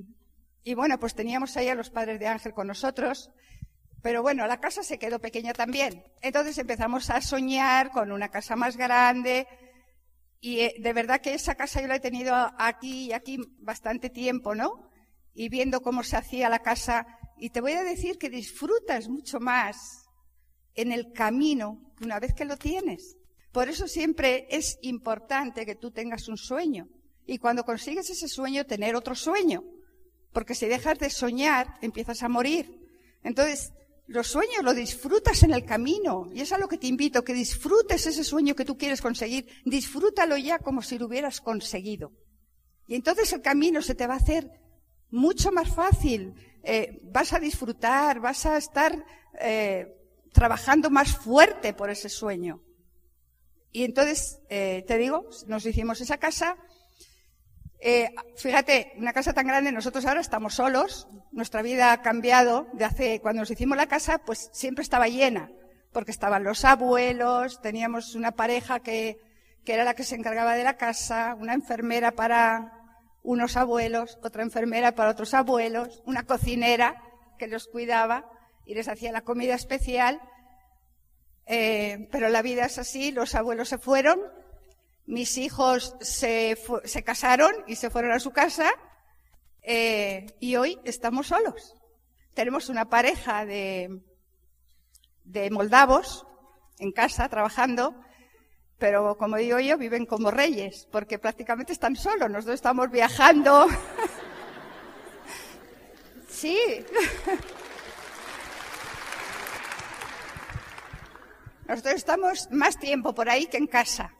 y 0.63 0.73
bueno, 0.75 0.99
pues 0.99 1.15
teníamos 1.15 1.57
ahí 1.57 1.69
a 1.69 1.75
los 1.75 1.89
padres 1.89 2.19
de 2.19 2.27
Ángel 2.27 2.53
con 2.53 2.67
nosotros. 2.67 3.31
Pero 4.01 4.21
bueno, 4.21 4.45
la 4.47 4.59
casa 4.59 4.83
se 4.83 4.99
quedó 4.99 5.19
pequeña 5.19 5.53
también. 5.53 6.03
Entonces 6.21 6.57
empezamos 6.57 7.09
a 7.09 7.21
soñar 7.21 7.89
con 7.91 8.11
una 8.11 8.29
casa 8.29 8.55
más 8.55 8.77
grande. 8.77 9.47
Y 10.45 10.59
eh, 10.59 10.75
de 10.77 10.91
verdad 10.91 11.21
que 11.21 11.33
esa 11.33 11.55
casa 11.55 11.79
yo 11.79 11.87
la 11.87 11.95
he 11.95 11.99
tenido 12.01 12.35
aquí 12.35 13.05
y 13.05 13.13
aquí 13.13 13.39
bastante 13.59 14.09
tiempo, 14.09 14.53
¿no? 14.53 14.89
Y 15.33 15.47
viendo 15.47 15.79
cómo 15.79 16.03
se 16.03 16.17
hacía 16.17 16.49
la 16.49 16.59
casa. 16.59 17.07
Y 17.37 17.51
te 17.51 17.61
voy 17.61 17.71
a 17.71 17.83
decir 17.85 18.17
que 18.17 18.29
disfrutas 18.29 19.07
mucho 19.07 19.39
más 19.39 20.03
en 20.75 20.91
el 20.91 21.13
camino 21.13 21.93
una 22.01 22.19
vez 22.19 22.33
que 22.33 22.43
lo 22.43 22.57
tienes. 22.57 23.15
Por 23.53 23.69
eso 23.69 23.87
siempre 23.87 24.45
es 24.49 24.79
importante 24.81 25.65
que 25.65 25.75
tú 25.75 25.91
tengas 25.91 26.27
un 26.27 26.35
sueño. 26.35 26.89
Y 27.25 27.37
cuando 27.37 27.63
consigues 27.63 28.09
ese 28.09 28.27
sueño, 28.27 28.65
tener 28.65 28.97
otro 28.97 29.15
sueño. 29.15 29.63
Porque 30.33 30.55
si 30.55 30.65
dejas 30.65 30.99
de 30.99 31.09
soñar, 31.09 31.75
empiezas 31.81 32.21
a 32.21 32.27
morir. 32.27 32.81
Entonces, 33.23 33.71
los 34.07 34.27
sueños 34.27 34.63
los 34.63 34.75
disfrutas 34.75 35.43
en 35.43 35.53
el 35.53 35.65
camino. 35.65 36.27
Y 36.33 36.41
es 36.41 36.51
a 36.51 36.57
lo 36.57 36.67
que 36.67 36.77
te 36.77 36.87
invito, 36.87 37.23
que 37.23 37.33
disfrutes 37.33 38.05
ese 38.05 38.23
sueño 38.23 38.55
que 38.55 38.65
tú 38.65 38.77
quieres 38.77 39.01
conseguir. 39.01 39.47
Disfrútalo 39.65 40.37
ya 40.37 40.59
como 40.59 40.81
si 40.81 40.97
lo 40.97 41.07
hubieras 41.07 41.41
conseguido. 41.41 42.11
Y 42.87 42.95
entonces 42.95 43.31
el 43.33 43.41
camino 43.41 43.81
se 43.81 43.95
te 43.95 44.07
va 44.07 44.15
a 44.15 44.17
hacer 44.17 44.49
mucho 45.09 45.51
más 45.51 45.73
fácil. 45.73 46.33
Eh, 46.63 46.99
vas 47.03 47.33
a 47.33 47.39
disfrutar, 47.39 48.19
vas 48.19 48.45
a 48.45 48.57
estar 48.57 49.05
eh, 49.39 49.87
trabajando 50.33 50.89
más 50.89 51.15
fuerte 51.15 51.73
por 51.73 51.89
ese 51.89 52.09
sueño. 52.09 52.61
Y 53.71 53.83
entonces, 53.83 54.39
eh, 54.49 54.83
te 54.87 54.97
digo, 54.97 55.29
nos 55.47 55.65
hicimos 55.65 55.99
esa 56.01 56.17
casa 56.17 56.57
eh, 57.85 58.15
fíjate, 58.37 58.93
una 58.95 59.11
casa 59.11 59.33
tan 59.33 59.45
grande, 59.45 59.73
nosotros 59.73 60.05
ahora 60.05 60.21
estamos 60.21 60.55
solos, 60.55 61.09
nuestra 61.33 61.61
vida 61.61 61.91
ha 61.91 62.01
cambiado 62.01 62.65
de 62.71 62.85
hace, 62.85 63.19
cuando 63.19 63.41
nos 63.41 63.51
hicimos 63.51 63.75
la 63.75 63.87
casa, 63.87 64.19
pues 64.19 64.49
siempre 64.53 64.83
estaba 64.83 65.09
llena, 65.09 65.51
porque 65.91 66.11
estaban 66.11 66.45
los 66.45 66.63
abuelos, 66.63 67.61
teníamos 67.61 68.15
una 68.15 68.31
pareja 68.31 68.79
que, 68.79 69.17
que 69.65 69.73
era 69.73 69.83
la 69.83 69.95
que 69.95 70.05
se 70.05 70.15
encargaba 70.15 70.55
de 70.55 70.63
la 70.63 70.77
casa, 70.77 71.35
una 71.37 71.53
enfermera 71.53 72.13
para 72.13 72.71
unos 73.21 73.57
abuelos, 73.57 74.17
otra 74.23 74.43
enfermera 74.43 74.93
para 74.93 75.11
otros 75.11 75.33
abuelos, 75.33 76.01
una 76.05 76.23
cocinera 76.23 77.03
que 77.37 77.47
los 77.47 77.67
cuidaba 77.67 78.25
y 78.65 78.75
les 78.75 78.87
hacía 78.87 79.11
la 79.11 79.21
comida 79.21 79.55
especial. 79.55 80.21
Eh, 81.47 82.07
pero 82.13 82.29
la 82.29 82.41
vida 82.41 82.63
es 82.63 82.77
así, 82.77 83.11
los 83.11 83.35
abuelos 83.35 83.67
se 83.67 83.77
fueron, 83.77 84.21
mis 85.05 85.37
hijos 85.37 85.95
se, 86.01 86.57
se 86.85 87.03
casaron 87.03 87.51
y 87.67 87.75
se 87.75 87.89
fueron 87.89 88.11
a 88.11 88.19
su 88.19 88.31
casa 88.31 88.71
eh, 89.61 90.25
y 90.39 90.55
hoy 90.55 90.79
estamos 90.83 91.27
solos. 91.27 91.75
Tenemos 92.33 92.69
una 92.69 92.89
pareja 92.89 93.45
de, 93.45 94.01
de 95.23 95.49
moldavos 95.51 96.25
en 96.79 96.91
casa 96.91 97.29
trabajando, 97.29 97.95
pero 98.77 99.17
como 99.17 99.37
digo 99.37 99.59
yo, 99.59 99.77
viven 99.77 100.05
como 100.05 100.31
reyes, 100.31 100.87
porque 100.91 101.19
prácticamente 101.19 101.73
están 101.73 101.95
solos. 101.95 102.29
Nosotros 102.29 102.55
estamos 102.55 102.89
viajando. 102.89 103.67
sí. 106.27 106.57
Nosotros 111.67 111.95
estamos 111.95 112.49
más 112.51 112.77
tiempo 112.77 113.13
por 113.15 113.29
ahí 113.29 113.45
que 113.45 113.57
en 113.57 113.67
casa. 113.67 114.13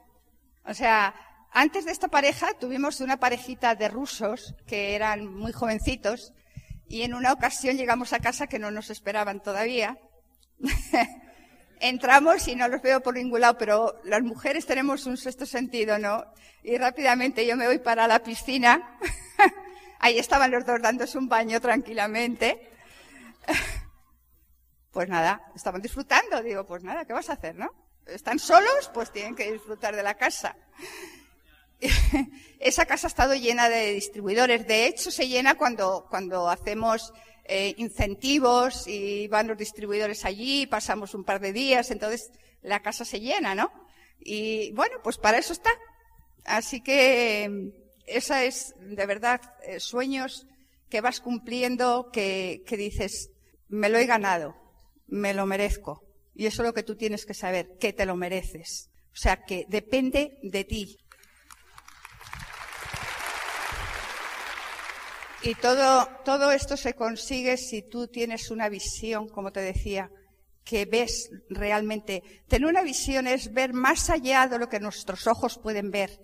O 0.66 0.74
sea, 0.74 1.14
antes 1.52 1.86
de 1.86 1.92
esta 1.92 2.08
pareja 2.08 2.54
tuvimos 2.60 3.00
una 3.02 3.18
parejita 3.18 3.76
de 3.76 3.90
rusos 3.90 4.56
que 4.66 4.96
eran 4.96 5.28
muy 5.28 5.52
jovencitos 5.52 6.34
y 6.88 7.04
en 7.04 7.14
una 7.14 7.34
ocasión 7.34 7.78
llegamos 7.78 8.14
a 8.14 8.20
casa 8.20 8.48
que 8.48 8.60
no 8.60 8.72
nos 8.72 8.90
esperaban 8.90 9.42
todavía. 9.42 9.98
Entramos 11.80 12.48
y 12.48 12.56
no 12.56 12.68
los 12.68 12.82
veo 12.82 13.02
por 13.02 13.16
ningún 13.16 13.42
lado, 13.42 13.58
pero 13.58 14.00
las 14.06 14.22
mujeres 14.22 14.66
tenemos 14.66 15.06
un 15.06 15.18
sexto 15.18 15.46
sentido, 15.46 16.00
¿no? 16.00 16.24
Y 16.64 16.78
rápidamente 16.78 17.46
yo 17.46 17.58
me 17.58 17.68
voy 17.68 17.80
para 17.80 18.08
la 18.08 18.24
piscina. 18.24 18.98
Ahí 20.00 20.18
estaban 20.18 20.52
los 20.52 20.66
dos 20.66 20.82
dándose 20.82 21.18
un 21.18 21.28
baño 21.28 21.60
tranquilamente. 21.60 22.70
Pues 24.92 25.10
nada, 25.10 25.42
estaban 25.56 25.82
disfrutando. 25.82 26.44
Digo, 26.44 26.68
pues 26.68 26.84
nada, 26.84 27.04
¿qué 27.04 27.14
vas 27.14 27.28
a 27.32 27.34
hacer, 27.34 27.56
no? 27.56 27.83
Están 28.08 28.40
solos, 28.40 28.90
pues 28.94 29.12
tienen 29.12 29.36
que 29.36 29.52
disfrutar 29.52 29.96
de 29.96 30.04
la 30.04 30.16
casa. 30.16 30.56
Esa 32.60 32.86
casa 32.86 33.08
ha 33.08 33.10
estado 33.10 33.36
llena 33.36 33.70
de 33.70 33.92
distribuidores. 33.94 34.68
De 34.68 34.88
hecho, 34.88 35.12
se 35.12 35.28
llena 35.28 35.56
cuando, 35.56 36.06
cuando 36.10 36.50
hacemos 36.50 37.14
eh, 37.46 37.74
incentivos 37.78 38.88
y 38.88 39.28
van 39.28 39.48
los 39.48 39.58
distribuidores 39.58 40.26
allí, 40.26 40.66
pasamos 40.66 41.14
un 41.14 41.24
par 41.24 41.42
de 41.42 41.52
días, 41.52 41.92
entonces 41.92 42.32
la 42.62 42.82
casa 42.82 43.04
se 43.04 43.20
llena, 43.20 43.54
¿no? 43.54 43.72
Y 44.20 44.72
bueno, 44.72 44.98
pues 45.04 45.18
para 45.18 45.38
eso 45.38 45.52
está. 45.52 45.72
Así 46.46 46.82
que 46.82 47.74
esa 48.06 48.46
es, 48.46 48.74
de 48.80 49.06
verdad, 49.06 49.42
eh, 49.64 49.80
sueños 49.80 50.48
que 50.90 51.02
vas 51.02 51.20
cumpliendo, 51.20 52.12
que, 52.12 52.64
que 52.66 52.78
dices, 52.78 53.32
me 53.68 53.90
lo 53.90 53.98
he 53.98 54.06
ganado, 54.06 54.56
me 55.08 55.34
lo 55.34 55.46
merezco. 55.46 56.13
Y 56.36 56.46
eso 56.46 56.62
es 56.62 56.68
lo 56.68 56.74
que 56.74 56.84
tú 56.84 56.96
tienes 56.96 57.26
que 57.26 57.34
saber, 57.34 57.78
que 57.80 57.94
te 57.94 58.06
lo 58.06 58.16
mereces. 58.16 58.90
O 59.12 59.16
sea, 59.16 59.44
que 59.44 59.66
depende 59.70 60.40
de 60.42 60.64
ti. 60.64 60.98
Y 65.44 65.56
todo, 65.56 66.08
todo 66.24 66.52
esto 66.52 66.78
se 66.78 66.94
consigue 66.94 67.58
si 67.58 67.82
tú 67.82 68.08
tienes 68.08 68.50
una 68.50 68.70
visión, 68.70 69.28
como 69.28 69.52
te 69.52 69.60
decía, 69.60 70.10
que 70.64 70.86
ves 70.86 71.30
realmente. 71.50 72.24
Tener 72.48 72.68
una 72.68 72.82
visión 72.82 73.28
es 73.28 73.52
ver 73.52 73.74
más 73.74 74.10
allá 74.10 74.48
de 74.48 74.58
lo 74.58 74.70
que 74.70 74.80
nuestros 74.80 75.28
ojos 75.28 75.60
pueden 75.62 75.92
ver. 75.92 76.22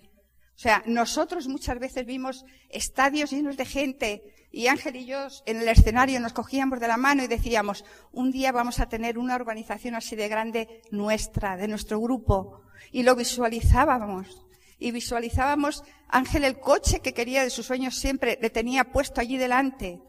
O 0.55 0.61
sea, 0.61 0.83
nosotros 0.85 1.47
muchas 1.47 1.79
veces 1.79 2.05
vimos 2.05 2.43
estadios 2.69 3.31
llenos 3.31 3.57
de 3.57 3.65
gente 3.65 4.23
y 4.51 4.67
Ángel 4.67 4.95
y 4.95 5.05
yo 5.05 5.27
en 5.45 5.57
el 5.57 5.67
escenario 5.67 6.19
nos 6.19 6.33
cogíamos 6.33 6.79
de 6.79 6.87
la 6.87 6.97
mano 6.97 7.23
y 7.23 7.27
decíamos, 7.27 7.85
un 8.11 8.31
día 8.31 8.51
vamos 8.51 8.79
a 8.79 8.89
tener 8.89 9.19
una 9.19 9.35
organización 9.35 9.93
así 9.93 10.15
de 10.15 10.27
grande 10.27 10.81
nuestra, 10.89 11.55
de 11.55 11.67
nuestro 11.67 11.99
grupo. 11.99 12.61
Y 12.91 13.03
lo 13.03 13.15
visualizábamos. 13.15 14.47
Y 14.79 14.91
visualizábamos 14.91 15.83
Ángel 16.07 16.45
el 16.45 16.59
coche 16.59 17.01
que 17.01 17.13
quería 17.13 17.43
de 17.43 17.51
sus 17.51 17.67
sueños 17.67 17.95
siempre, 17.95 18.39
le 18.41 18.49
tenía 18.49 18.85
puesto 18.85 19.21
allí 19.21 19.37
delante. 19.37 20.01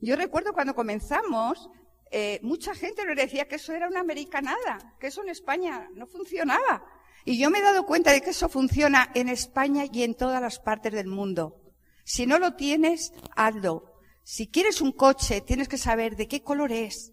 Yo 0.00 0.16
recuerdo 0.16 0.52
cuando 0.52 0.74
comenzamos, 0.74 1.70
eh, 2.10 2.40
mucha 2.42 2.74
gente 2.74 3.04
nos 3.06 3.16
decía 3.16 3.46
que 3.46 3.54
eso 3.54 3.72
era 3.72 3.88
una 3.88 4.00
americanada, 4.00 4.96
que 4.98 5.06
eso 5.06 5.22
en 5.22 5.30
España 5.30 5.88
no 5.94 6.06
funcionaba. 6.06 6.84
Y 7.24 7.38
yo 7.38 7.50
me 7.50 7.58
he 7.58 7.62
dado 7.62 7.86
cuenta 7.86 8.12
de 8.12 8.20
que 8.20 8.30
eso 8.30 8.48
funciona 8.48 9.10
en 9.14 9.28
España 9.28 9.84
y 9.90 10.02
en 10.02 10.14
todas 10.14 10.42
las 10.42 10.58
partes 10.58 10.92
del 10.92 11.06
mundo. 11.06 11.59
Si 12.12 12.26
no 12.26 12.40
lo 12.40 12.54
tienes, 12.54 13.12
hazlo. 13.36 13.84
Si 14.24 14.48
quieres 14.48 14.80
un 14.80 14.90
coche, 14.90 15.42
tienes 15.42 15.68
que 15.68 15.78
saber 15.78 16.16
de 16.16 16.26
qué 16.26 16.42
color 16.42 16.72
es, 16.72 17.12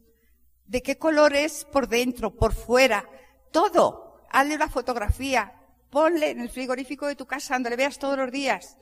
de 0.65 0.81
qué 0.81 0.97
color 0.97 1.35
es 1.35 1.65
por 1.65 1.87
dentro, 1.87 2.35
por 2.35 2.55
fuera, 2.55 3.07
todo. 3.51 4.23
Hazle 4.31 4.55
una 4.55 4.69
fotografía, 4.69 5.53
ponle 5.91 6.31
en 6.31 6.39
el 6.39 6.49
frigorífico 6.49 7.05
de 7.05 7.15
tu 7.15 7.27
casa 7.27 7.53
donde 7.53 7.69
le 7.69 7.75
veas 7.75 7.99
todos 7.99 8.17
los 8.17 8.31
días, 8.31 8.75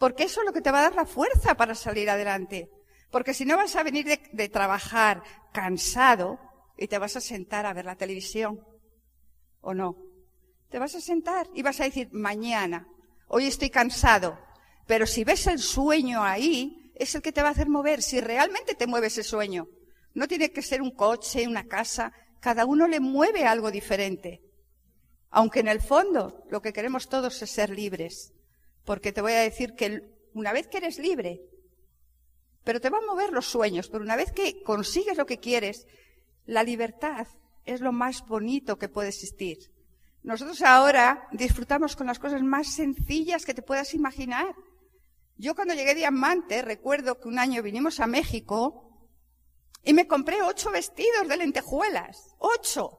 porque 0.00 0.24
eso 0.24 0.40
es 0.40 0.46
lo 0.46 0.52
que 0.52 0.60
te 0.60 0.72
va 0.72 0.80
a 0.80 0.90
dar 0.90 0.96
la 0.96 1.06
fuerza 1.06 1.54
para 1.54 1.76
salir 1.76 2.10
adelante. 2.10 2.68
Porque 3.08 3.32
si 3.32 3.44
no 3.44 3.56
vas 3.56 3.76
a 3.76 3.84
venir 3.84 4.06
de, 4.06 4.20
de 4.32 4.48
trabajar 4.48 5.22
cansado 5.52 6.40
y 6.76 6.88
te 6.88 6.98
vas 6.98 7.14
a 7.14 7.20
sentar 7.20 7.64
a 7.64 7.74
ver 7.74 7.84
la 7.84 7.94
televisión, 7.94 8.58
¿o 9.60 9.72
no? 9.72 9.96
Te 10.68 10.80
vas 10.80 10.96
a 10.96 11.00
sentar 11.00 11.46
y 11.54 11.62
vas 11.62 11.78
a 11.78 11.84
decir, 11.84 12.08
mañana, 12.10 12.88
hoy 13.28 13.46
estoy 13.46 13.70
cansado. 13.70 14.49
Pero 14.90 15.06
si 15.06 15.22
ves 15.22 15.46
el 15.46 15.60
sueño 15.60 16.24
ahí, 16.24 16.90
es 16.96 17.14
el 17.14 17.22
que 17.22 17.30
te 17.30 17.42
va 17.42 17.46
a 17.50 17.52
hacer 17.52 17.68
mover, 17.68 18.02
si 18.02 18.20
realmente 18.20 18.74
te 18.74 18.88
mueve 18.88 19.06
ese 19.06 19.22
sueño. 19.22 19.68
No 20.14 20.26
tiene 20.26 20.50
que 20.50 20.62
ser 20.62 20.82
un 20.82 20.90
coche, 20.90 21.46
una 21.46 21.68
casa, 21.68 22.12
cada 22.40 22.66
uno 22.66 22.88
le 22.88 22.98
mueve 22.98 23.44
algo 23.44 23.70
diferente. 23.70 24.42
Aunque 25.30 25.60
en 25.60 25.68
el 25.68 25.80
fondo 25.80 26.42
lo 26.50 26.60
que 26.60 26.72
queremos 26.72 27.08
todos 27.08 27.40
es 27.40 27.52
ser 27.52 27.70
libres. 27.70 28.32
Porque 28.84 29.12
te 29.12 29.20
voy 29.22 29.30
a 29.34 29.42
decir 29.42 29.74
que 29.74 30.10
una 30.34 30.52
vez 30.52 30.66
que 30.66 30.78
eres 30.78 30.98
libre, 30.98 31.40
pero 32.64 32.80
te 32.80 32.90
va 32.90 32.98
a 32.98 33.06
mover 33.06 33.32
los 33.32 33.46
sueños, 33.46 33.88
pero 33.88 34.02
una 34.02 34.16
vez 34.16 34.32
que 34.32 34.60
consigues 34.64 35.16
lo 35.16 35.24
que 35.24 35.38
quieres, 35.38 35.86
la 36.46 36.64
libertad 36.64 37.28
es 37.64 37.80
lo 37.80 37.92
más 37.92 38.26
bonito 38.26 38.76
que 38.76 38.88
puede 38.88 39.10
existir. 39.10 39.70
Nosotros 40.24 40.60
ahora 40.62 41.28
disfrutamos 41.30 41.94
con 41.94 42.08
las 42.08 42.18
cosas 42.18 42.42
más 42.42 42.74
sencillas 42.74 43.46
que 43.46 43.54
te 43.54 43.62
puedas 43.62 43.94
imaginar. 43.94 44.52
Yo 45.40 45.54
cuando 45.54 45.72
llegué 45.72 45.94
diamante, 45.94 46.60
recuerdo 46.60 47.18
que 47.18 47.26
un 47.26 47.38
año 47.38 47.62
vinimos 47.62 47.98
a 47.98 48.06
México 48.06 48.92
y 49.82 49.94
me 49.94 50.06
compré 50.06 50.42
ocho 50.42 50.70
vestidos 50.70 51.26
de 51.28 51.38
lentejuelas. 51.38 52.34
Ocho. 52.36 52.98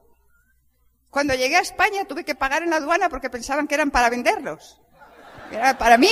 Cuando 1.08 1.34
llegué 1.34 1.56
a 1.56 1.60
España 1.60 2.04
tuve 2.04 2.24
que 2.24 2.34
pagar 2.34 2.64
en 2.64 2.70
la 2.70 2.76
aduana 2.76 3.08
porque 3.08 3.30
pensaban 3.30 3.68
que 3.68 3.76
eran 3.76 3.92
para 3.92 4.10
venderlos. 4.10 4.80
Era 5.52 5.78
para 5.78 5.96
mí. 5.96 6.10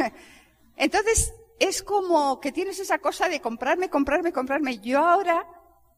Entonces, 0.76 1.32
es 1.60 1.80
como 1.84 2.40
que 2.40 2.50
tienes 2.50 2.80
esa 2.80 2.98
cosa 2.98 3.28
de 3.28 3.40
comprarme, 3.40 3.88
comprarme, 3.88 4.32
comprarme. 4.32 4.78
Yo 4.78 4.98
ahora, 4.98 5.46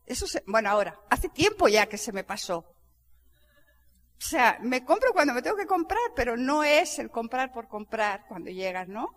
eso 0.04 0.26
se, 0.26 0.44
bueno, 0.46 0.68
ahora, 0.68 1.00
hace 1.08 1.30
tiempo 1.30 1.68
ya 1.68 1.86
que 1.86 1.96
se 1.96 2.12
me 2.12 2.22
pasó. 2.22 2.58
O 2.58 4.20
sea, 4.20 4.58
me 4.60 4.84
compro 4.84 5.14
cuando 5.14 5.32
me 5.32 5.40
tengo 5.40 5.56
que 5.56 5.66
comprar, 5.66 6.12
pero 6.14 6.36
no 6.36 6.64
es 6.64 6.98
el 6.98 7.10
comprar 7.10 7.50
por 7.50 7.66
comprar 7.66 8.26
cuando 8.28 8.50
llegas, 8.50 8.88
¿no? 8.88 9.14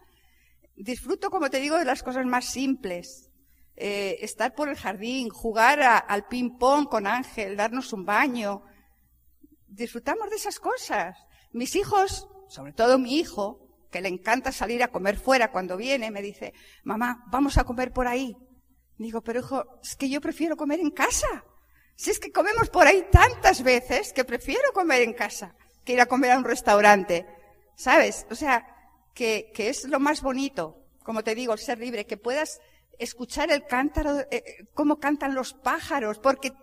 Disfruto, 0.81 1.29
como 1.29 1.51
te 1.51 1.59
digo, 1.59 1.77
de 1.77 1.85
las 1.85 2.01
cosas 2.01 2.25
más 2.25 2.45
simples. 2.45 3.29
Eh, 3.75 4.17
estar 4.21 4.55
por 4.55 4.67
el 4.67 4.75
jardín, 4.75 5.29
jugar 5.29 5.79
al 5.81 6.27
ping-pong 6.27 6.87
con 6.89 7.05
Ángel, 7.05 7.55
darnos 7.55 7.93
un 7.93 8.03
baño. 8.03 8.63
Disfrutamos 9.67 10.31
de 10.31 10.37
esas 10.37 10.59
cosas. 10.59 11.15
Mis 11.51 11.75
hijos, 11.75 12.27
sobre 12.49 12.73
todo 12.73 12.97
mi 12.97 13.19
hijo, 13.19 13.59
que 13.91 14.01
le 14.01 14.09
encanta 14.09 14.51
salir 14.51 14.81
a 14.81 14.87
comer 14.87 15.17
fuera 15.17 15.51
cuando 15.51 15.77
viene, 15.77 16.09
me 16.09 16.23
dice, 16.23 16.51
mamá, 16.83 17.25
vamos 17.27 17.59
a 17.59 17.63
comer 17.63 17.91
por 17.93 18.07
ahí. 18.07 18.35
Digo, 18.97 19.21
pero 19.21 19.41
hijo, 19.41 19.63
es 19.83 19.95
que 19.95 20.09
yo 20.09 20.19
prefiero 20.19 20.57
comer 20.57 20.79
en 20.79 20.89
casa. 20.89 21.43
Si 21.95 22.09
es 22.09 22.19
que 22.19 22.31
comemos 22.31 22.71
por 22.71 22.87
ahí 22.87 23.05
tantas 23.11 23.61
veces 23.61 24.13
que 24.13 24.25
prefiero 24.25 24.71
comer 24.73 25.03
en 25.03 25.13
casa 25.13 25.55
que 25.85 25.93
ir 25.93 26.01
a 26.01 26.07
comer 26.07 26.31
a 26.31 26.39
un 26.39 26.43
restaurante. 26.43 27.27
¿Sabes? 27.75 28.25
O 28.31 28.35
sea, 28.35 28.65
que, 29.13 29.51
es 29.57 29.85
lo 29.85 29.99
más 29.99 30.21
bonito, 30.21 30.77
como 31.03 31.23
te 31.23 31.35
digo, 31.35 31.53
el 31.53 31.59
ser 31.59 31.79
libre, 31.79 32.05
que 32.05 32.17
puedas 32.17 32.59
escuchar 32.97 33.51
el 33.51 33.65
cántaro, 33.65 34.19
eh, 34.19 34.27
eh, 34.31 34.43
cómo 34.73 34.97
cantan 34.99 35.35
los 35.35 35.53
pájaros, 35.53 36.19
porque 36.19 36.53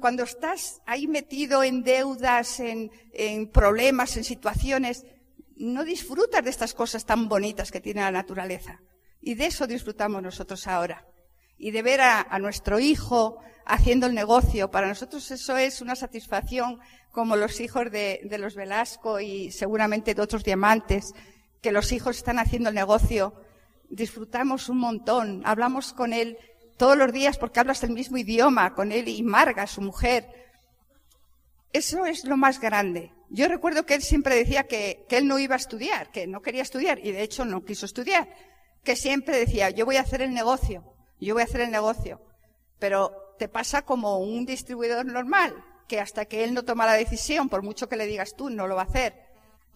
cuando 0.00 0.22
estás 0.22 0.80
ahí 0.86 1.06
metido 1.06 1.62
en 1.62 1.82
deudas, 1.82 2.58
en, 2.60 2.90
problemas, 3.52 4.16
en 4.16 4.24
situaciones, 4.24 5.04
no 5.56 5.84
disfrutas 5.84 6.42
de 6.42 6.50
estas 6.50 6.72
cosas 6.72 7.04
tan 7.04 7.28
bonitas 7.28 7.70
que 7.70 7.80
tiene 7.80 8.00
la 8.00 8.10
naturaleza. 8.10 8.80
Y 9.20 9.34
de 9.34 9.46
eso 9.46 9.66
disfrutamos 9.66 10.22
nosotros 10.22 10.66
ahora. 10.66 11.04
Y 11.58 11.72
de 11.72 11.82
ver 11.82 12.00
a, 12.00 12.38
nuestro 12.38 12.78
hijo, 12.78 13.42
haciendo 13.66 14.06
el 14.06 14.14
negocio. 14.14 14.70
Para 14.70 14.88
nosotros 14.88 15.30
eso 15.30 15.58
es 15.58 15.82
una 15.82 15.96
satisfacción 15.96 16.78
como 17.10 17.36
los 17.36 17.60
hijos 17.60 17.90
de 17.90 18.38
los 18.38 18.54
Velasco 18.54 19.20
y 19.20 19.50
seguramente 19.50 20.14
de 20.14 20.22
otros 20.22 20.44
diamantes, 20.44 21.12
que 21.60 21.72
los 21.72 21.92
hijos 21.92 22.16
están 22.16 22.38
haciendo 22.38 22.68
el 22.68 22.74
negocio. 22.74 23.34
Disfrutamos 23.90 24.68
un 24.68 24.78
montón. 24.78 25.42
Hablamos 25.44 25.92
con 25.92 26.12
él 26.12 26.38
todos 26.76 26.96
los 26.96 27.12
días 27.12 27.38
porque 27.38 27.60
hablas 27.60 27.82
el 27.82 27.90
mismo 27.90 28.16
idioma 28.16 28.74
con 28.74 28.92
él 28.92 29.08
y 29.08 29.22
Marga, 29.22 29.66
su 29.66 29.80
mujer. 29.80 30.26
Eso 31.72 32.06
es 32.06 32.24
lo 32.24 32.36
más 32.36 32.60
grande. 32.60 33.12
Yo 33.30 33.46
recuerdo 33.48 33.84
que 33.84 33.94
él 33.94 34.02
siempre 34.02 34.34
decía 34.34 34.64
que, 34.64 35.04
que, 35.08 35.18
él 35.18 35.26
no 35.26 35.38
iba 35.38 35.54
a 35.54 35.58
estudiar, 35.58 36.10
que 36.10 36.26
no 36.26 36.40
quería 36.40 36.62
estudiar 36.62 36.98
y 37.04 37.12
de 37.12 37.22
hecho 37.22 37.44
no 37.44 37.64
quiso 37.64 37.84
estudiar. 37.84 38.28
Que 38.84 38.96
siempre 38.96 39.36
decía, 39.38 39.68
yo 39.70 39.84
voy 39.84 39.96
a 39.96 40.00
hacer 40.00 40.22
el 40.22 40.32
negocio, 40.32 40.94
yo 41.20 41.34
voy 41.34 41.42
a 41.42 41.44
hacer 41.44 41.60
el 41.60 41.70
negocio. 41.70 42.22
Pero 42.78 43.34
te 43.38 43.48
pasa 43.48 43.82
como 43.82 44.18
un 44.18 44.46
distribuidor 44.46 45.04
normal, 45.04 45.54
que 45.88 46.00
hasta 46.00 46.24
que 46.24 46.44
él 46.44 46.54
no 46.54 46.64
toma 46.64 46.86
la 46.86 46.94
decisión, 46.94 47.48
por 47.48 47.62
mucho 47.62 47.88
que 47.88 47.96
le 47.96 48.06
digas 48.06 48.34
tú, 48.34 48.48
no 48.48 48.66
lo 48.66 48.76
va 48.76 48.82
a 48.82 48.86
hacer. 48.86 49.27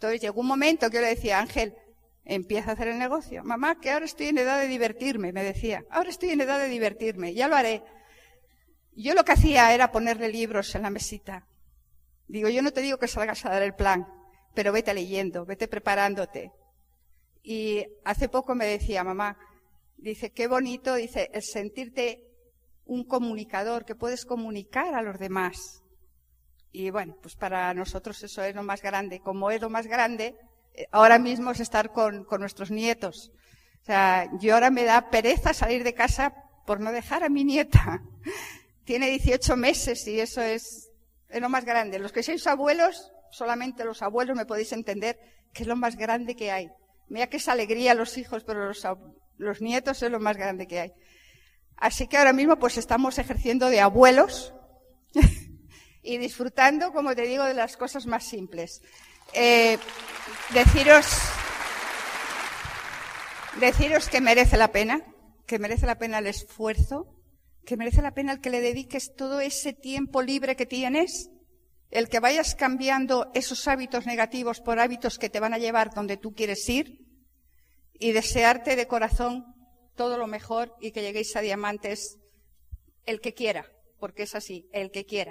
Entonces 0.02 0.20
llegó 0.20 0.40
un 0.40 0.48
momento 0.48 0.90
que 0.90 0.96
yo 0.96 1.00
le 1.00 1.10
decía, 1.10 1.38
Ángel, 1.38 1.76
empieza 2.24 2.70
a 2.70 2.72
hacer 2.74 2.88
el 2.88 2.98
negocio. 2.98 3.44
Mamá, 3.44 3.78
que 3.78 3.92
ahora 3.92 4.04
estoy 4.04 4.26
en 4.26 4.38
edad 4.38 4.58
de 4.58 4.66
divertirme, 4.66 5.32
me 5.32 5.44
decía. 5.44 5.84
Ahora 5.90 6.10
estoy 6.10 6.30
en 6.30 6.40
edad 6.40 6.58
de 6.58 6.66
divertirme, 6.66 7.34
ya 7.34 7.46
lo 7.46 7.54
haré. 7.54 7.84
Yo 8.96 9.14
lo 9.14 9.24
que 9.24 9.30
hacía 9.30 9.72
era 9.72 9.92
ponerle 9.92 10.28
libros 10.28 10.74
en 10.74 10.82
la 10.82 10.90
mesita. 10.90 11.46
Digo, 12.26 12.48
yo 12.48 12.62
no 12.62 12.72
te 12.72 12.80
digo 12.80 12.98
que 12.98 13.06
salgas 13.06 13.46
a 13.46 13.50
dar 13.50 13.62
el 13.62 13.76
plan, 13.76 14.08
pero 14.54 14.72
vete 14.72 14.92
leyendo, 14.92 15.46
vete 15.46 15.68
preparándote. 15.68 16.50
Y 17.44 17.86
hace 18.04 18.28
poco 18.28 18.56
me 18.56 18.66
decía, 18.66 19.04
mamá, 19.04 19.38
dice, 19.98 20.32
qué 20.32 20.48
bonito, 20.48 20.96
dice, 20.96 21.30
el 21.32 21.44
sentirte 21.44 22.26
un 22.86 23.04
comunicador, 23.04 23.84
que 23.84 23.94
puedes 23.94 24.24
comunicar 24.24 24.96
a 24.96 25.02
los 25.02 25.20
demás. 25.20 25.81
Y 26.72 26.90
bueno, 26.90 27.16
pues 27.20 27.36
para 27.36 27.72
nosotros 27.74 28.22
eso 28.22 28.42
es 28.42 28.54
lo 28.54 28.62
más 28.62 28.80
grande. 28.80 29.20
Como 29.20 29.50
es 29.50 29.60
lo 29.60 29.68
más 29.68 29.86
grande, 29.86 30.34
eh, 30.74 30.86
ahora 30.90 31.18
mismo 31.18 31.50
es 31.50 31.60
estar 31.60 31.92
con, 31.92 32.26
nuestros 32.38 32.70
nietos. 32.70 33.30
O 33.82 33.84
sea, 33.84 34.30
yo 34.40 34.54
ahora 34.54 34.70
me 34.70 34.84
da 34.84 35.10
pereza 35.10 35.52
salir 35.52 35.84
de 35.84 35.92
casa 35.92 36.34
por 36.66 36.80
no 36.80 36.90
dejar 36.90 37.24
a 37.24 37.28
mi 37.28 37.44
nieta. 37.44 38.02
Tiene 38.84 39.10
18 39.10 39.56
meses 39.56 40.06
y 40.08 40.18
eso 40.18 40.40
es, 40.40 40.90
es 41.28 41.40
lo 41.40 41.50
más 41.50 41.64
grande. 41.64 41.98
Los 41.98 42.12
que 42.12 42.22
sois 42.22 42.46
abuelos, 42.46 43.12
solamente 43.30 43.84
los 43.84 44.02
abuelos 44.02 44.36
me 44.36 44.46
podéis 44.46 44.72
entender 44.72 45.18
que 45.52 45.64
es 45.64 45.68
lo 45.68 45.76
más 45.76 45.96
grande 45.96 46.34
que 46.34 46.50
hay. 46.50 46.70
Mira 47.08 47.26
que 47.26 47.36
es 47.36 47.48
alegría 47.48 47.94
los 47.94 48.16
hijos, 48.16 48.44
pero 48.44 48.66
los, 48.66 48.86
los 49.36 49.60
nietos 49.60 50.02
es 50.02 50.10
lo 50.10 50.20
más 50.20 50.38
grande 50.38 50.66
que 50.66 50.80
hay. 50.80 50.92
Así 51.76 52.06
que 52.06 52.16
ahora 52.16 52.32
mismo 52.32 52.58
pues 52.58 52.78
estamos 52.78 53.18
ejerciendo 53.18 53.68
de 53.68 53.80
abuelos 53.80 54.54
y 56.02 56.18
disfrutando, 56.18 56.92
como 56.92 57.14
te 57.14 57.22
digo, 57.22 57.44
de 57.44 57.54
las 57.54 57.76
cosas 57.76 58.06
más 58.06 58.24
simples. 58.24 58.82
Eh, 59.32 59.78
deciros, 60.52 61.06
deciros 63.60 64.08
que 64.08 64.20
merece 64.20 64.56
la 64.56 64.72
pena, 64.72 65.00
que 65.46 65.58
merece 65.58 65.86
la 65.86 65.98
pena 65.98 66.18
el 66.18 66.26
esfuerzo, 66.26 67.06
que 67.64 67.76
merece 67.76 68.02
la 68.02 68.12
pena 68.12 68.32
el 68.32 68.40
que 68.40 68.50
le 68.50 68.60
dediques 68.60 69.14
todo 69.14 69.40
ese 69.40 69.72
tiempo 69.72 70.22
libre 70.22 70.56
que 70.56 70.66
tienes, 70.66 71.30
el 71.90 72.08
que 72.08 72.20
vayas 72.20 72.54
cambiando 72.54 73.30
esos 73.34 73.68
hábitos 73.68 74.06
negativos 74.06 74.60
por 74.60 74.80
hábitos 74.80 75.18
que 75.18 75.30
te 75.30 75.40
van 75.40 75.54
a 75.54 75.58
llevar 75.58 75.94
donde 75.94 76.16
tú 76.16 76.34
quieres 76.34 76.68
ir 76.68 77.06
y 77.94 78.12
desearte 78.12 78.76
de 78.76 78.86
corazón 78.86 79.44
todo 79.94 80.16
lo 80.18 80.26
mejor 80.26 80.74
y 80.80 80.90
que 80.90 81.02
lleguéis 81.02 81.36
a 81.36 81.40
diamantes 81.40 82.18
el 83.06 83.20
que 83.20 83.34
quiera. 83.34 83.66
porque 83.98 84.24
es 84.24 84.34
así, 84.34 84.68
el 84.72 84.90
que 84.90 85.06
quiera. 85.06 85.30